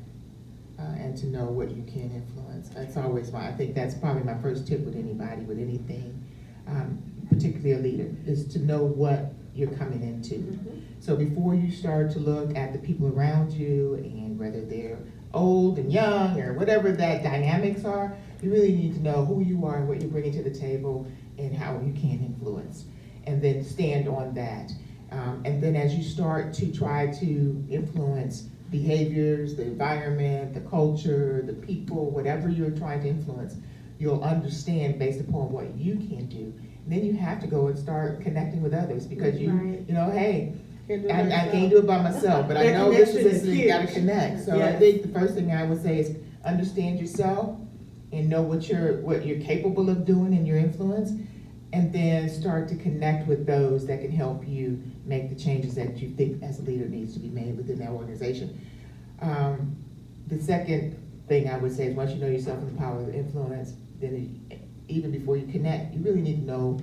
Uh, 0.80 0.96
and 0.98 1.16
to 1.16 1.28
know 1.28 1.46
what 1.46 1.70
you 1.70 1.84
can 1.84 2.12
influence. 2.12 2.68
That's 2.70 2.98
always 2.98 3.32
my, 3.32 3.48
I 3.48 3.52
think 3.54 3.76
that's 3.76 3.94
probably 3.94 4.24
my 4.24 4.38
first 4.42 4.68
tip 4.68 4.82
with 4.82 4.96
anybody, 4.96 5.44
with 5.44 5.60
anything, 5.60 6.22
um, 6.68 7.02
particularly 7.30 7.74
a 7.74 7.78
leader, 7.78 8.16
is 8.26 8.48
to 8.54 8.60
know 8.60 8.84
what 8.84 9.34
you're 9.54 9.72
coming 9.72 10.02
into. 10.02 10.60
So 11.00 11.16
before 11.16 11.54
you 11.54 11.72
start 11.72 12.12
to 12.14 12.20
look 12.20 12.58
at 12.58 12.74
the 12.74 12.80
people 12.80 13.08
around 13.08 13.54
you 13.54 13.94
and 13.94 14.38
whether 14.38 14.66
they're 14.66 14.98
old 15.34 15.78
and 15.78 15.94
young 15.94 16.42
or 16.42 16.54
whatever 16.54 16.92
that 16.92 17.24
dynamics 17.24 17.86
are, 17.86 18.18
you 18.42 18.52
really 18.52 18.74
need 18.74 18.96
to 18.96 19.02
know 19.02 19.24
who 19.24 19.42
you 19.42 19.66
are 19.66 19.78
and 19.78 19.88
what 19.88 20.02
you're 20.02 20.10
bringing 20.10 20.34
to 20.34 20.44
the 20.44 20.58
table 20.58 21.08
and 21.38 21.56
how 21.56 21.80
you 21.86 21.94
can 21.94 22.20
influence. 22.20 22.86
And 23.26 23.42
then 23.42 23.64
stand 23.64 24.10
on 24.10 24.34
that. 24.34 24.74
Um, 25.14 25.42
and 25.46 25.62
then 25.62 25.76
as 25.76 25.94
you 25.96 26.04
start 26.04 26.54
to 26.56 26.72
try 26.72 27.08
to 27.08 27.66
influence 27.70 28.42
behaviors, 28.72 29.56
the 29.56 29.62
environment, 29.64 30.56
the 30.56 30.62
culture, 30.62 31.44
the 31.46 31.54
people, 31.54 32.10
whatever 32.10 32.50
you're 32.50 32.72
trying 32.72 33.02
to 33.04 33.08
influence, 33.08 33.56
you'll 34.00 34.24
understand 34.24 34.98
based 34.98 35.20
upon 35.20 35.52
what 35.52 35.76
you 35.76 35.96
can 35.96 36.26
do. 36.26 36.52
And 36.84 36.88
then 36.92 37.06
you 37.06 37.14
have 37.14 37.40
to 37.42 37.48
go 37.48 37.68
and 37.68 37.78
start 37.78 38.22
connecting 38.22 38.64
with 38.64 38.74
others 38.74 39.06
because 39.06 39.40
you, 39.40 39.52
Right. 39.52 39.86
you 39.88 39.94
know, 39.94 40.10
hey, 40.10 40.54
Can't 40.88 41.10
I, 41.12 41.46
I 41.46 41.48
can't 41.50 41.70
do 41.70 41.78
it 41.78 41.86
by 41.88 42.02
myself, 42.02 42.48
but 42.48 42.58
I 42.58 42.72
know 42.72 42.92
this 42.92 43.16
is, 43.16 43.44
is 43.44 43.48
you 43.48 43.68
gotta 43.68 43.88
connect. 43.88 44.44
So 44.44 44.60
I 44.60 44.74
think 44.78 45.04
the 45.04 45.08
first 45.08 45.36
thing 45.36 45.52
I 45.52 45.64
would 45.64 45.82
say 45.82 46.00
is 46.00 46.18
understand 46.44 47.00
yourself 47.00 47.56
and 48.12 48.28
know 48.30 48.42
what 48.42 48.68
you're, 48.68 48.98
what 49.02 49.26
you're 49.26 49.40
capable 49.40 49.90
of 49.90 50.06
doing 50.06 50.34
and 50.34 50.48
your 50.48 50.58
influence. 50.58 51.12
And 51.74 51.92
then 51.92 52.30
start 52.30 52.68
to 52.70 52.76
connect 52.76 53.28
with 53.28 53.48
those 53.48 53.88
that 53.88 54.00
can 54.00 54.12
help 54.12 54.48
you 54.48 54.80
make 55.06 55.30
the 55.30 55.36
changes 55.36 55.74
that 55.74 55.98
you 55.98 56.12
think 56.12 56.44
as 56.44 56.60
a 56.60 56.62
leader 56.62 56.86
needs 56.88 57.14
to 57.16 57.20
be 57.20 57.30
made 57.30 57.58
within 57.58 57.80
that 57.80 57.90
organization. 57.90 58.62
Um, 59.22 59.76
the 60.28 60.40
second 60.40 60.96
thing 61.28 61.50
I 61.50 61.58
would 61.58 61.76
say 61.76 61.88
is 61.88 61.96
once 61.96 62.12
you 62.12 62.18
know 62.18 62.28
yourself 62.28 62.60
and 62.60 62.76
the 62.76 62.80
power 62.80 63.02
of 63.02 63.14
influence, 63.14 63.74
then 64.00 64.46
it- 64.52 64.60
even 64.88 65.12
before 65.12 65.36
you 65.38 65.48
connect, 65.48 65.96
you 65.96 66.02
really 66.04 66.22
need 66.22 66.42
to 66.42 66.46
know 66.46 66.80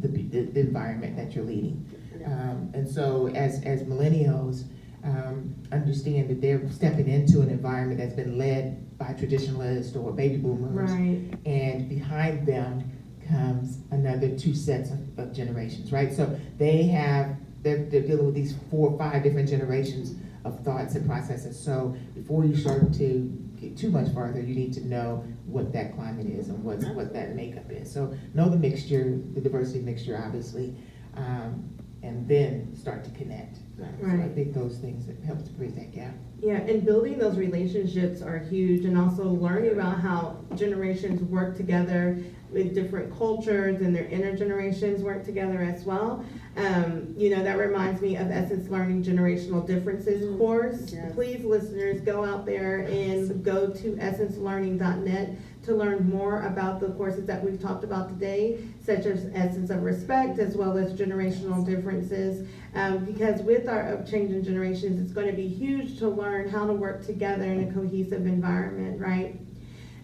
the, 0.00 0.08
the, 0.08 0.46
the 0.46 0.60
environment 0.60 1.16
that 1.16 1.34
you're 1.34 1.44
leading. 1.44 1.86
Um, 2.24 2.70
and 2.74 2.88
so 2.88 3.28
as, 3.28 3.62
as 3.62 3.84
millennials, 3.84 4.64
um, 5.04 5.54
understand 5.70 6.30
that 6.30 6.40
they're 6.40 6.68
stepping 6.70 7.08
into 7.08 7.42
an 7.42 7.50
environment 7.50 8.00
that's 8.00 8.14
been 8.14 8.38
led 8.38 8.98
by 8.98 9.12
traditionalists 9.12 9.94
or 9.94 10.12
baby 10.12 10.38
boomers. 10.38 10.90
Right. 10.90 11.20
And 11.44 11.88
behind 11.88 12.46
them 12.46 12.90
comes 13.28 13.78
another 13.90 14.36
two 14.36 14.54
sets 14.54 14.90
of, 14.90 15.18
of 15.18 15.32
generations, 15.32 15.92
right? 15.92 16.12
So 16.12 16.38
they 16.58 16.84
have, 16.84 17.36
they're, 17.62 17.84
they're 17.84 18.02
dealing 18.02 18.26
with 18.26 18.34
these 18.34 18.54
four 18.70 18.90
or 18.90 18.98
five 18.98 19.22
different 19.22 19.48
generations 19.48 20.14
of 20.44 20.60
thoughts 20.64 20.94
and 20.94 21.06
processes. 21.06 21.58
So 21.58 21.96
before 22.14 22.44
you 22.44 22.56
start 22.56 22.92
to 22.94 23.38
get 23.60 23.76
too 23.76 23.90
much 23.90 24.12
farther, 24.12 24.40
you 24.40 24.54
need 24.54 24.72
to 24.74 24.86
know 24.86 25.24
what 25.46 25.72
that 25.72 25.94
climate 25.94 26.26
is 26.26 26.48
and 26.48 26.62
what's, 26.64 26.84
what 26.86 27.12
that 27.12 27.36
makeup 27.36 27.70
is. 27.70 27.92
So 27.92 28.14
know 28.34 28.48
the 28.48 28.56
mixture, 28.56 29.20
the 29.34 29.40
diversity 29.40 29.80
mixture, 29.80 30.20
obviously, 30.24 30.74
um, 31.16 31.68
and 32.02 32.26
then 32.26 32.74
start 32.74 33.04
to 33.04 33.10
connect. 33.10 33.58
So 33.78 33.84
I 34.06 34.28
think 34.28 34.54
those 34.54 34.78
things 34.78 35.06
that 35.06 35.20
help 35.24 35.44
to 35.44 35.50
bridge 35.52 35.74
that 35.74 35.92
gap. 35.92 36.14
Yeah, 36.40 36.56
and 36.56 36.84
building 36.84 37.18
those 37.18 37.36
relationships 37.36 38.22
are 38.22 38.38
huge, 38.38 38.84
and 38.84 38.98
also 38.98 39.24
learning 39.24 39.72
about 39.72 40.00
how 40.00 40.44
generations 40.56 41.22
work 41.22 41.56
together 41.56 42.18
with 42.52 42.74
different 42.74 43.16
cultures 43.16 43.80
and 43.80 43.94
their 43.94 44.04
intergenerations 44.04 45.00
work 45.00 45.24
together 45.24 45.60
as 45.62 45.84
well. 45.84 46.24
Um, 46.56 47.14
you 47.16 47.34
know, 47.34 47.42
that 47.42 47.56
reminds 47.58 48.02
me 48.02 48.16
of 48.16 48.30
Essence 48.30 48.68
Learning 48.68 49.02
Generational 49.02 49.66
Differences 49.66 50.36
course. 50.36 50.92
yes. 50.92 51.12
Please, 51.14 51.44
listeners, 51.44 52.00
go 52.02 52.24
out 52.24 52.44
there 52.44 52.80
and 52.80 53.42
go 53.42 53.68
to 53.68 53.92
essencelearning.net 53.92 55.36
to 55.62 55.74
learn 55.74 56.10
more 56.10 56.42
about 56.42 56.80
the 56.80 56.88
courses 56.90 57.24
that 57.26 57.42
we've 57.42 57.60
talked 57.60 57.84
about 57.84 58.08
today, 58.08 58.58
such 58.84 59.06
as 59.06 59.30
Essence 59.32 59.70
of 59.70 59.82
Respect, 59.82 60.38
as 60.38 60.56
well 60.56 60.76
as 60.76 60.92
generational 60.92 61.64
differences. 61.64 62.46
Um, 62.74 63.04
because 63.04 63.40
with 63.42 63.68
our 63.68 64.04
changing 64.04 64.42
generations, 64.42 65.00
it's 65.00 65.12
going 65.12 65.28
to 65.28 65.32
be 65.32 65.46
huge 65.48 65.98
to 66.00 66.08
learn 66.08 66.48
how 66.48 66.66
to 66.66 66.72
work 66.72 67.06
together 67.06 67.44
in 67.44 67.68
a 67.68 67.72
cohesive 67.72 68.26
environment, 68.26 69.00
right? 69.00 69.40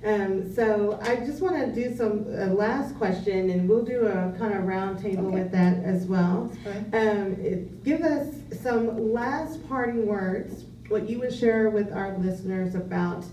Um, 0.04 0.52
so 0.52 0.98
I 1.02 1.16
just 1.16 1.40
want 1.42 1.56
to 1.56 1.72
do 1.72 1.94
some 1.96 2.24
uh, 2.28 2.46
last 2.54 2.96
question, 2.96 3.50
and 3.50 3.68
we'll 3.68 3.84
do 3.84 4.06
a 4.06 4.32
kind 4.38 4.54
of 4.54 4.62
roundtable 4.64 5.26
Okay. 5.26 5.42
with 5.42 5.50
that 5.52 5.82
as 5.84 6.06
well. 6.06 6.52
Um, 6.92 7.34
it- 7.40 7.82
give 7.84 8.02
us 8.02 8.28
some 8.62 9.12
last 9.12 9.66
parting 9.68 10.06
words, 10.06 10.66
what 10.88 11.08
you 11.08 11.18
would 11.20 11.32
share 11.34 11.70
with 11.70 11.92
our 11.92 12.16
listeners 12.18 12.74
about 12.74 13.24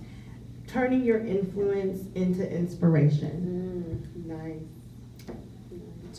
turning 0.67 1.04
your 1.04 1.19
influence 1.25 2.08
into 2.15 2.49
inspiration. 2.51 4.01
Mm, 4.25 4.25
nice. 4.28 4.62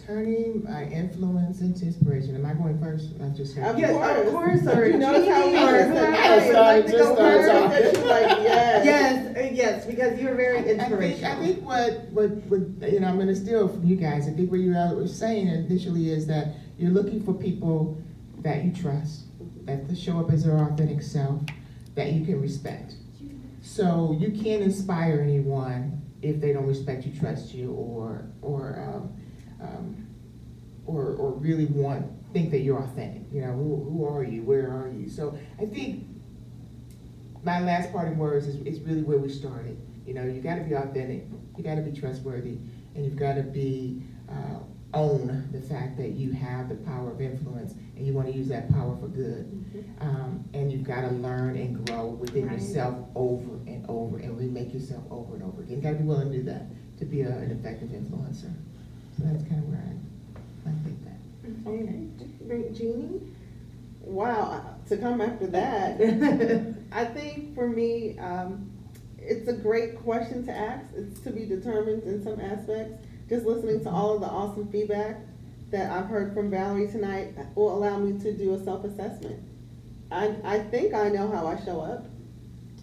Turning 0.06 0.62
my 0.62 0.84
influence 0.84 1.60
into 1.60 1.84
inspiration. 1.86 2.36
Am 2.36 2.46
I 2.46 2.54
going 2.54 2.78
first? 2.78 3.08
I 3.20 3.28
just. 3.30 3.56
Of 3.58 3.76
Yes, 3.76 3.90
of 4.26 4.32
course, 4.32 4.64
or 4.68 4.86
You 4.86 4.98
notice 4.98 5.28
how 5.28 5.46
we 5.46 5.52
Jeanie, 5.52 5.66
just 5.66 5.88
whoever. 5.88 6.12
I 6.14 6.48
started- 6.48 6.54
like 6.54 6.86
to 6.86 6.92
just 6.92 7.12
started 7.12 7.72
first, 7.72 7.94
talking. 7.94 8.08
like, 8.08 8.38
yes. 8.42 8.84
Yes, 8.84 9.36
uh, 9.36 9.50
yes, 9.52 9.86
because 9.86 10.20
you're 10.20 10.36
very 10.36 10.58
I 10.58 10.62
think, 10.62 10.78
inspirational. 10.80 11.32
I 11.32 11.44
think 11.44 11.66
what, 11.66 12.04
what, 12.12 12.30
what, 12.46 12.92
you 12.92 13.00
know, 13.00 13.08
I'm 13.08 13.18
gonna 13.18 13.34
steal 13.34 13.66
from 13.66 13.84
you 13.84 13.96
guys, 13.96 14.28
I 14.28 14.30
think 14.30 14.48
what 14.48 14.60
you 14.60 14.74
were 14.74 15.08
saying 15.08 15.48
initially 15.48 16.10
is 16.10 16.28
that 16.28 16.54
you're 16.78 16.92
looking 16.92 17.24
for 17.24 17.34
people 17.34 18.00
that 18.42 18.64
you 18.64 18.72
trust, 18.72 19.22
that 19.64 19.88
to 19.88 19.96
show 19.96 20.20
up 20.20 20.30
as 20.30 20.44
their 20.44 20.56
authentic 20.56 21.02
self, 21.02 21.40
that 21.96 22.12
you 22.12 22.24
can 22.24 22.40
respect. 22.40 22.94
So 23.60 24.16
you 24.20 24.30
can't 24.30 24.62
inspire 24.62 25.20
anyone 25.20 26.00
if 26.22 26.40
they 26.40 26.52
don't 26.52 26.66
respect 26.66 27.04
you, 27.06 27.18
trust 27.18 27.52
you, 27.54 27.72
or, 27.72 28.24
or, 28.40 28.78
um, 28.78 29.12
um, 29.60 30.06
or, 30.86 31.14
or 31.14 31.32
really 31.32 31.66
want, 31.66 32.06
think 32.32 32.50
that 32.50 32.60
you're 32.60 32.78
authentic, 32.78 33.22
you 33.32 33.40
know, 33.40 33.52
who, 33.52 33.84
who 33.90 34.06
are 34.06 34.22
you, 34.22 34.42
where 34.42 34.70
are 34.70 34.88
you? 34.88 35.08
So 35.08 35.36
I 35.60 35.66
think 35.66 36.06
my 37.42 37.60
last 37.60 37.92
parting 37.92 38.18
words 38.18 38.46
is, 38.46 38.56
is 38.66 38.80
really 38.80 39.02
where 39.02 39.18
we 39.18 39.28
started. 39.28 39.78
You 40.06 40.14
know, 40.14 40.24
you 40.24 40.40
gotta 40.40 40.62
be 40.62 40.74
authentic, 40.74 41.24
you 41.56 41.64
gotta 41.64 41.82
be 41.82 41.98
trustworthy, 41.98 42.58
and 42.94 43.04
you've 43.04 43.16
gotta 43.16 43.42
be, 43.42 44.02
uh, 44.28 44.58
own 44.94 45.48
the 45.52 45.60
fact 45.60 45.96
that 45.98 46.10
you 46.10 46.32
have 46.32 46.68
the 46.68 46.74
power 46.74 47.10
of 47.10 47.20
influence 47.20 47.74
and 47.96 48.06
you 48.06 48.12
want 48.12 48.28
to 48.28 48.32
use 48.32 48.48
that 48.48 48.70
power 48.72 48.96
for 48.96 49.08
good. 49.08 49.84
Um, 50.00 50.44
and 50.54 50.70
you've 50.70 50.84
got 50.84 51.02
to 51.02 51.08
learn 51.08 51.56
and 51.56 51.86
grow 51.86 52.06
within 52.06 52.46
Right. 52.46 52.58
yourself 52.58 52.96
over 53.14 53.56
and 53.66 53.84
over 53.88 54.18
and 54.18 54.38
remake 54.38 54.72
yourself 54.72 55.02
over 55.10 55.34
and 55.34 55.42
over 55.42 55.62
again. 55.62 55.76
You 55.76 55.82
got 55.82 55.90
to 55.92 55.96
be 55.96 56.04
willing 56.04 56.30
to 56.32 56.38
do 56.38 56.44
that 56.44 56.98
to 56.98 57.04
be 57.04 57.22
a, 57.22 57.30
an 57.30 57.50
effective 57.50 57.90
influencer. 57.90 58.52
So 59.18 59.24
that's 59.24 59.42
kind 59.44 59.62
of 59.62 59.68
where 59.68 59.82
I, 59.82 60.70
I 60.70 60.72
think 60.84 61.04
that. 61.04 61.70
Okay. 61.70 62.46
Great, 62.46 62.74
Jeanie? 62.74 63.20
Wow, 64.00 64.76
to 64.88 64.96
come 64.96 65.20
after 65.20 65.46
that, 65.48 66.00
I 66.92 67.04
think 67.04 67.54
for 67.54 67.68
me, 67.68 68.18
um, 68.18 68.70
it's 69.18 69.48
a 69.48 69.52
great 69.52 69.98
question 70.02 70.44
to 70.46 70.52
ask. 70.52 70.86
It's 70.94 71.18
to 71.20 71.30
be 71.30 71.44
determined 71.44 72.04
in 72.04 72.22
some 72.22 72.40
aspects. 72.40 73.04
Just 73.28 73.44
listening 73.44 73.82
to 73.82 73.90
all 73.90 74.14
of 74.14 74.20
the 74.20 74.28
awesome 74.28 74.68
feedback 74.68 75.16
that 75.70 75.90
I've 75.90 76.06
heard 76.06 76.32
from 76.32 76.50
Valerie 76.50 76.86
tonight 76.86 77.34
will 77.56 77.76
allow 77.76 77.98
me 77.98 78.20
to 78.20 78.32
do 78.32 78.54
a 78.54 78.64
self-assessment. 78.64 79.42
I, 80.12 80.36
I 80.44 80.58
think 80.60 80.94
I 80.94 81.08
know 81.08 81.28
how 81.28 81.48
I 81.48 81.62
show 81.64 81.80
up. 81.80 82.06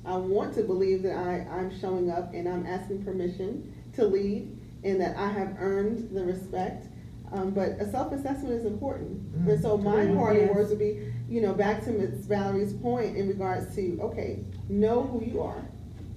I 0.06 0.18
want 0.18 0.54
to 0.56 0.64
believe 0.64 1.04
that 1.04 1.16
I, 1.16 1.48
I'm 1.50 1.80
showing 1.80 2.12
up 2.12 2.34
and 2.34 2.50
I'm 2.50 2.66
asking 2.66 3.06
permission 3.06 3.74
to 3.94 4.06
lead 4.06 4.60
and 4.84 5.00
that 5.02 5.16
I 5.18 5.30
have 5.30 5.56
earned 5.60 6.10
the 6.16 6.24
respect. 6.24 6.88
Um, 7.32 7.50
but 7.50 7.70
a 7.80 7.90
self-assessment 7.90 8.54
is 8.54 8.66
important. 8.66 9.20
And 9.48 9.60
so 9.60 9.76
my 9.76 10.06
Mm, 10.06 10.16
parting 10.18 10.44
yes. 10.44 10.56
words 10.56 10.70
would 10.70 10.78
be, 10.80 11.12
you 11.28 11.42
know, 11.42 11.54
back 11.54 11.84
to 11.86 11.92
Ms. 11.92 12.28
Valerie's 12.28 12.74
point 12.74 13.18
in 13.18 13.28
regards 13.28 13.74
to, 13.76 13.98
okay, 14.02 14.40
know 14.70 15.02
who 15.04 15.24
you 15.26 15.42
are 15.42 15.66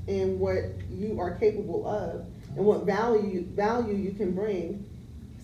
and 0.09 0.38
what 0.38 0.59
you 0.90 1.18
are 1.18 1.35
capable 1.37 1.87
of 1.88 2.26
and 2.57 2.66
what 2.66 2.85
value, 2.85 3.44
value 3.55 3.94
you 3.94 4.12
can 4.12 4.33
bring. 4.35 4.85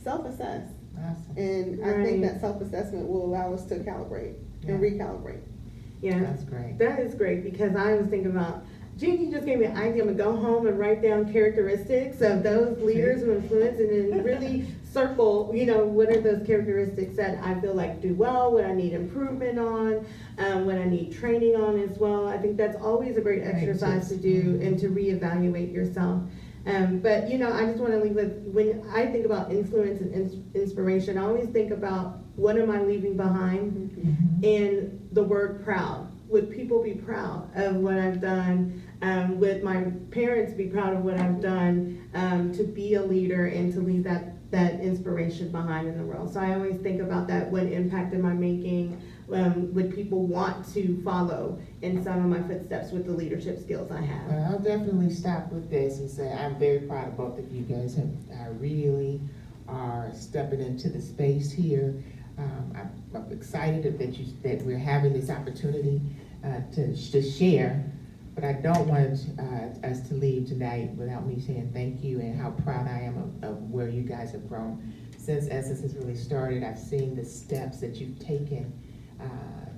Self-assess. 0.04 0.68
Awesome. 0.98 1.36
And 1.38 1.84
I 1.84 2.04
think 2.04 2.22
that 2.22 2.40
self-assessment 2.40 3.08
will 3.08 3.24
allow 3.24 3.54
us 3.54 3.64
to 3.66 3.76
calibrate 3.76 4.34
and 4.68 4.78
recalibrate. 4.80 5.40
Yeah, 6.02 6.18
That's 6.20 6.44
great. 6.44 6.76
that 6.78 6.98
is 6.98 7.14
great 7.14 7.44
because 7.44 7.74
I 7.76 7.94
was 7.94 8.08
thinking 8.08 8.30
about, 8.32 8.64
Jeanie 8.96 9.30
just 9.30 9.46
gave 9.46 9.58
me 9.58 9.64
an 9.64 9.76
idea. 9.76 10.02
I'm 10.02 10.14
gonna 10.14 10.18
go 10.18 10.36
home 10.36 10.66
and 10.66 10.78
write 10.78 11.02
down 11.02 11.32
characteristics 11.32 12.20
of 12.20 12.42
those 12.42 12.78
leaders 12.80 13.22
who 13.22 13.32
influence 13.32 13.78
and 13.80 14.12
then 14.12 14.22
really 14.22 14.66
circle, 14.92 15.50
you 15.54 15.64
know, 15.64 15.84
what 15.86 16.10
are 16.10 16.20
those 16.20 16.46
characteristics 16.46 17.16
that 17.16 17.42
I 17.42 17.58
feel 17.60 17.74
like 17.74 18.02
do 18.02 18.14
well, 18.14 18.52
what 18.52 18.64
I 18.64 18.74
need 18.74 18.92
improvement 18.92 19.58
on, 19.58 20.04
um, 20.38 20.66
what 20.66 20.76
I 20.76 20.84
need 20.84 21.12
training 21.12 21.56
on 21.56 21.80
as 21.80 21.96
well. 21.98 22.28
I 22.28 22.36
think 22.36 22.58
that's 22.58 22.76
always 22.76 23.16
a 23.16 23.22
great 23.22 23.42
exercise 23.42 24.08
to 24.10 24.16
do 24.16 24.60
and 24.62 24.78
to 24.78 24.88
reevaluate 24.88 25.72
yourself. 25.72 26.20
Um, 26.66 26.98
but 26.98 27.30
you 27.30 27.38
know, 27.38 27.50
I 27.50 27.64
just 27.64 27.78
want 27.78 27.92
to 27.92 27.98
leave 27.98 28.14
with 28.14 28.36
when 28.52 28.86
I 28.94 29.06
think 29.06 29.24
about 29.24 29.50
influence 29.50 30.00
and 30.02 30.14
ins- 30.14 30.36
inspiration, 30.54 31.16
I 31.16 31.22
always 31.24 31.48
think 31.48 31.72
about 31.72 32.18
what 32.36 32.58
am 32.58 32.70
I 32.70 32.82
leaving 32.82 33.16
behind 33.16 33.90
Mhm. 33.96 34.44
and 34.44 35.08
the 35.12 35.24
word 35.24 35.64
proud. 35.64 36.11
Would 36.32 36.50
people 36.50 36.82
be 36.82 36.94
proud 36.94 37.54
of 37.54 37.76
what 37.76 37.98
I've 37.98 38.18
done? 38.18 38.82
Um, 39.02 39.38
would 39.38 39.62
my 39.62 39.84
parents 40.10 40.54
be 40.54 40.64
proud 40.64 40.94
of 40.94 41.04
what 41.04 41.20
I've 41.20 41.42
done 41.42 42.08
um, 42.14 42.54
to 42.54 42.64
be 42.64 42.94
a 42.94 43.02
leader 43.02 43.48
and 43.48 43.70
to 43.74 43.80
leave 43.80 44.02
that, 44.04 44.50
that 44.50 44.80
inspiration 44.80 45.52
behind 45.52 45.88
in 45.88 45.98
the 45.98 46.04
world? 46.04 46.32
So 46.32 46.40
I 46.40 46.54
always 46.54 46.80
think 46.80 47.02
about 47.02 47.28
that. 47.28 47.50
What 47.50 47.64
impact 47.64 48.14
am 48.14 48.24
I 48.24 48.32
making? 48.32 48.98
Um, 49.30 49.74
would 49.74 49.94
people 49.94 50.26
want 50.26 50.66
to 50.72 51.02
follow 51.02 51.60
in 51.82 52.02
some 52.02 52.18
of 52.18 52.24
my 52.24 52.48
footsteps 52.48 52.92
with 52.92 53.04
the 53.04 53.12
leadership 53.12 53.60
skills 53.60 53.90
I 53.90 54.00
have? 54.00 54.30
Well, 54.30 54.52
I'll 54.52 54.58
definitely 54.58 55.12
stop 55.12 55.52
with 55.52 55.68
this 55.68 55.98
and 55.98 56.10
say 56.10 56.32
I'm 56.32 56.58
very 56.58 56.80
proud 56.80 57.08
of 57.08 57.16
both 57.18 57.38
of 57.38 57.52
you 57.52 57.62
guys. 57.62 57.98
I 57.98 58.46
really 58.58 59.20
are 59.68 60.10
stepping 60.14 60.62
into 60.62 60.88
the 60.88 61.00
space 61.00 61.52
here. 61.52 61.94
Um, 62.38 62.72
I'm, 62.76 63.02
excited 63.30 63.98
that 63.98 64.18
you 64.18 64.26
that 64.42 64.62
we're 64.62 64.78
having 64.78 65.12
this 65.12 65.30
opportunity 65.30 66.00
uh, 66.44 66.60
to 66.74 66.96
to 67.12 67.22
share. 67.22 67.84
But 68.34 68.44
I 68.44 68.54
don't 68.54 68.86
want 68.88 69.18
uh, 69.38 69.86
us 69.86 70.00
to 70.08 70.14
leave 70.14 70.48
tonight 70.48 70.90
without 70.96 71.26
me 71.26 71.38
saying 71.38 71.70
thank 71.74 72.02
you 72.02 72.20
and 72.20 72.40
how 72.40 72.50
proud 72.50 72.88
I 72.88 73.00
am 73.00 73.18
of, 73.18 73.50
of 73.50 73.70
where 73.70 73.88
you 73.88 74.02
guys 74.02 74.32
have 74.32 74.48
grown. 74.48 74.94
Since 75.18 75.48
Essence 75.50 75.82
has 75.82 75.94
really 75.96 76.16
started, 76.16 76.64
I've 76.64 76.78
seen 76.78 77.14
the 77.14 77.24
steps 77.24 77.80
that 77.80 77.96
you've 77.96 78.18
taken 78.18 78.72
uh, 79.20 79.24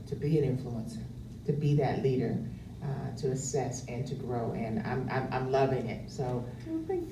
to 0.06 0.14
be 0.14 0.38
an 0.38 0.56
influencer, 0.56 1.02
to 1.46 1.52
be 1.52 1.74
that 1.74 2.02
leader, 2.02 2.38
uh, 2.84 3.16
to 3.16 3.30
assess 3.30 3.84
and 3.86 4.06
to 4.06 4.14
grow, 4.14 4.52
and 4.52 4.80
I'm, 4.86 5.08
I'm, 5.10 5.28
I'm 5.32 5.52
loving 5.52 5.88
it. 5.88 6.10
So 6.10 6.44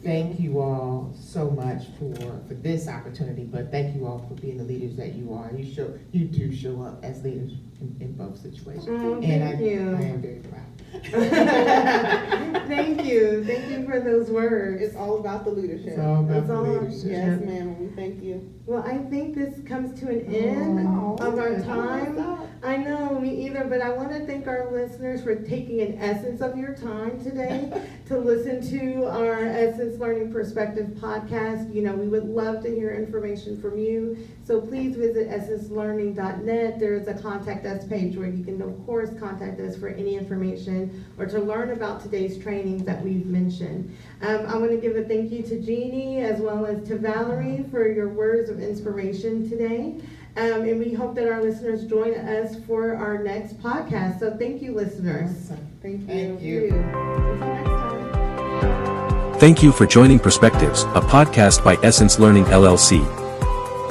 thank 0.02 0.38
you 0.38 0.60
all 0.60 1.14
so 1.18 1.50
much 1.50 1.84
for, 1.98 2.40
for 2.46 2.54
this 2.54 2.88
opportunity, 2.88 3.44
but 3.44 3.70
thank 3.70 3.96
you 3.96 4.06
all 4.06 4.24
for 4.28 4.34
being 4.34 4.58
the 4.58 4.64
leaders 4.64 4.96
that 4.96 5.14
you 5.14 5.32
are. 5.32 5.50
You 5.54 5.72
show, 5.72 5.98
you 6.12 6.26
do 6.26 6.54
show 6.54 6.82
up 6.82 7.02
as 7.02 7.22
leaders 7.22 7.52
in, 7.82 7.96
in 8.00 8.12
both 8.12 8.38
situations. 8.40 8.86
Oh, 8.88 9.20
And 9.20 9.44
I, 9.44 9.48
thank 9.52 9.60
you. 9.60 9.96
I 9.96 10.02
am 10.02 10.22
very 10.22 10.40
proud. 10.40 10.62
Thank 12.68 13.04
you. 13.04 13.44
Thank 13.44 13.70
you 13.70 13.84
for 13.86 13.98
those 14.00 14.30
words. 14.30 14.82
It's 14.82 14.94
all 14.94 15.18
about 15.18 15.44
the 15.44 15.50
leadership. 15.50 15.88
It's 15.88 15.98
all 15.98 16.20
about 16.20 16.36
It's 16.36 16.46
the 16.48 16.54
all- 16.56 16.62
leadership. 16.64 17.04
Yes, 17.06 17.40
ma'am, 17.40 17.78
we 17.78 17.86
thank 17.96 18.22
you. 18.22 18.48
Well, 18.66 18.82
I 18.86 18.98
think 19.10 19.34
this 19.34 19.58
comes 19.66 19.98
to 20.00 20.08
an 20.08 20.24
oh. 20.28 20.32
end 20.34 20.86
Oh, 20.88 21.16
of 21.26 21.38
our 21.38 21.48
okay. 21.48 21.64
time. 21.66 22.38
I 22.62 22.76
know, 22.76 23.18
me 23.18 23.46
either, 23.46 23.64
but 23.64 23.80
I 23.80 23.88
want 23.90 24.10
to 24.10 24.24
thank 24.24 24.46
our 24.46 24.70
listeners 24.70 25.22
for 25.24 25.34
taking 25.34 25.80
an 25.80 25.98
essence 25.98 26.40
of 26.40 26.56
your 26.56 26.74
time 26.74 27.20
today 27.24 27.72
to 28.06 28.16
listen 28.18 28.60
to 28.70 29.06
our 29.06 29.40
Essence 29.46 29.98
Learning 29.98 30.30
Perspective 30.32 30.86
podcast. 31.00 31.74
You 31.74 31.82
know, 31.82 31.94
we 31.94 32.06
would 32.06 32.28
love 32.28 32.62
to 32.62 32.70
hear 32.72 32.92
information 32.94 33.60
from 33.60 33.78
you. 33.78 34.16
So 34.44 34.60
please 34.60 34.94
visit 34.94 35.28
essencelearning.net. 35.28 36.78
There 36.78 36.94
is 36.94 37.08
a 37.08 37.14
contact 37.14 37.66
us 37.66 37.71
page 37.80 38.16
where 38.16 38.28
you 38.28 38.44
can, 38.44 38.60
of 38.62 38.86
course, 38.86 39.10
contact 39.18 39.60
us 39.60 39.76
for 39.76 39.88
any 39.88 40.16
information 40.16 41.04
or 41.18 41.26
to 41.26 41.38
learn 41.38 41.70
about 41.70 42.00
today's 42.00 42.38
trainings 42.38 42.84
that 42.84 43.02
we've 43.02 43.26
mentioned. 43.26 43.96
Um, 44.22 44.46
I 44.46 44.56
want 44.56 44.70
to 44.70 44.76
give 44.76 44.96
a 44.96 45.04
thank 45.04 45.32
you 45.32 45.42
to 45.42 45.60
Jeanie 45.60 46.20
as 46.20 46.40
well 46.40 46.66
as 46.66 46.86
to 46.88 46.96
Valerie 46.96 47.64
for 47.70 47.88
your 47.88 48.08
words 48.08 48.50
of 48.50 48.60
inspiration 48.60 49.48
today. 49.48 50.00
Um, 50.36 50.62
and 50.62 50.78
we 50.78 50.92
hope 50.94 51.14
that 51.16 51.28
our 51.28 51.42
listeners 51.42 51.84
join 51.84 52.14
us 52.14 52.56
for 52.66 52.94
our 52.94 53.22
next 53.22 53.60
podcast. 53.60 54.20
So 54.20 54.34
thank 54.36 54.62
you, 54.62 54.74
listeners. 54.74 55.30
Awesome. 55.30 55.66
Thank 55.82 56.00
you. 56.00 56.06
Thank 56.06 56.40
you. 56.40 56.64
Until 56.68 57.48
next 57.48 57.68
time. 57.68 59.38
Thank 59.38 59.62
you 59.62 59.72
for 59.72 59.86
joining 59.86 60.18
Perspectives, 60.18 60.84
a 60.84 61.00
podcast 61.00 61.64
by 61.64 61.74
Essence 61.82 62.18
Learning 62.18 62.44
LLC. 62.44 63.22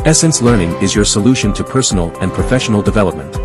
Essence 0.03 0.41
Learning 0.41 0.71
is 0.81 0.95
your 0.95 1.05
solution 1.05 1.53
to 1.53 1.63
personal 1.63 2.09
and 2.21 2.33
professional 2.33 2.81
development. 2.81 3.35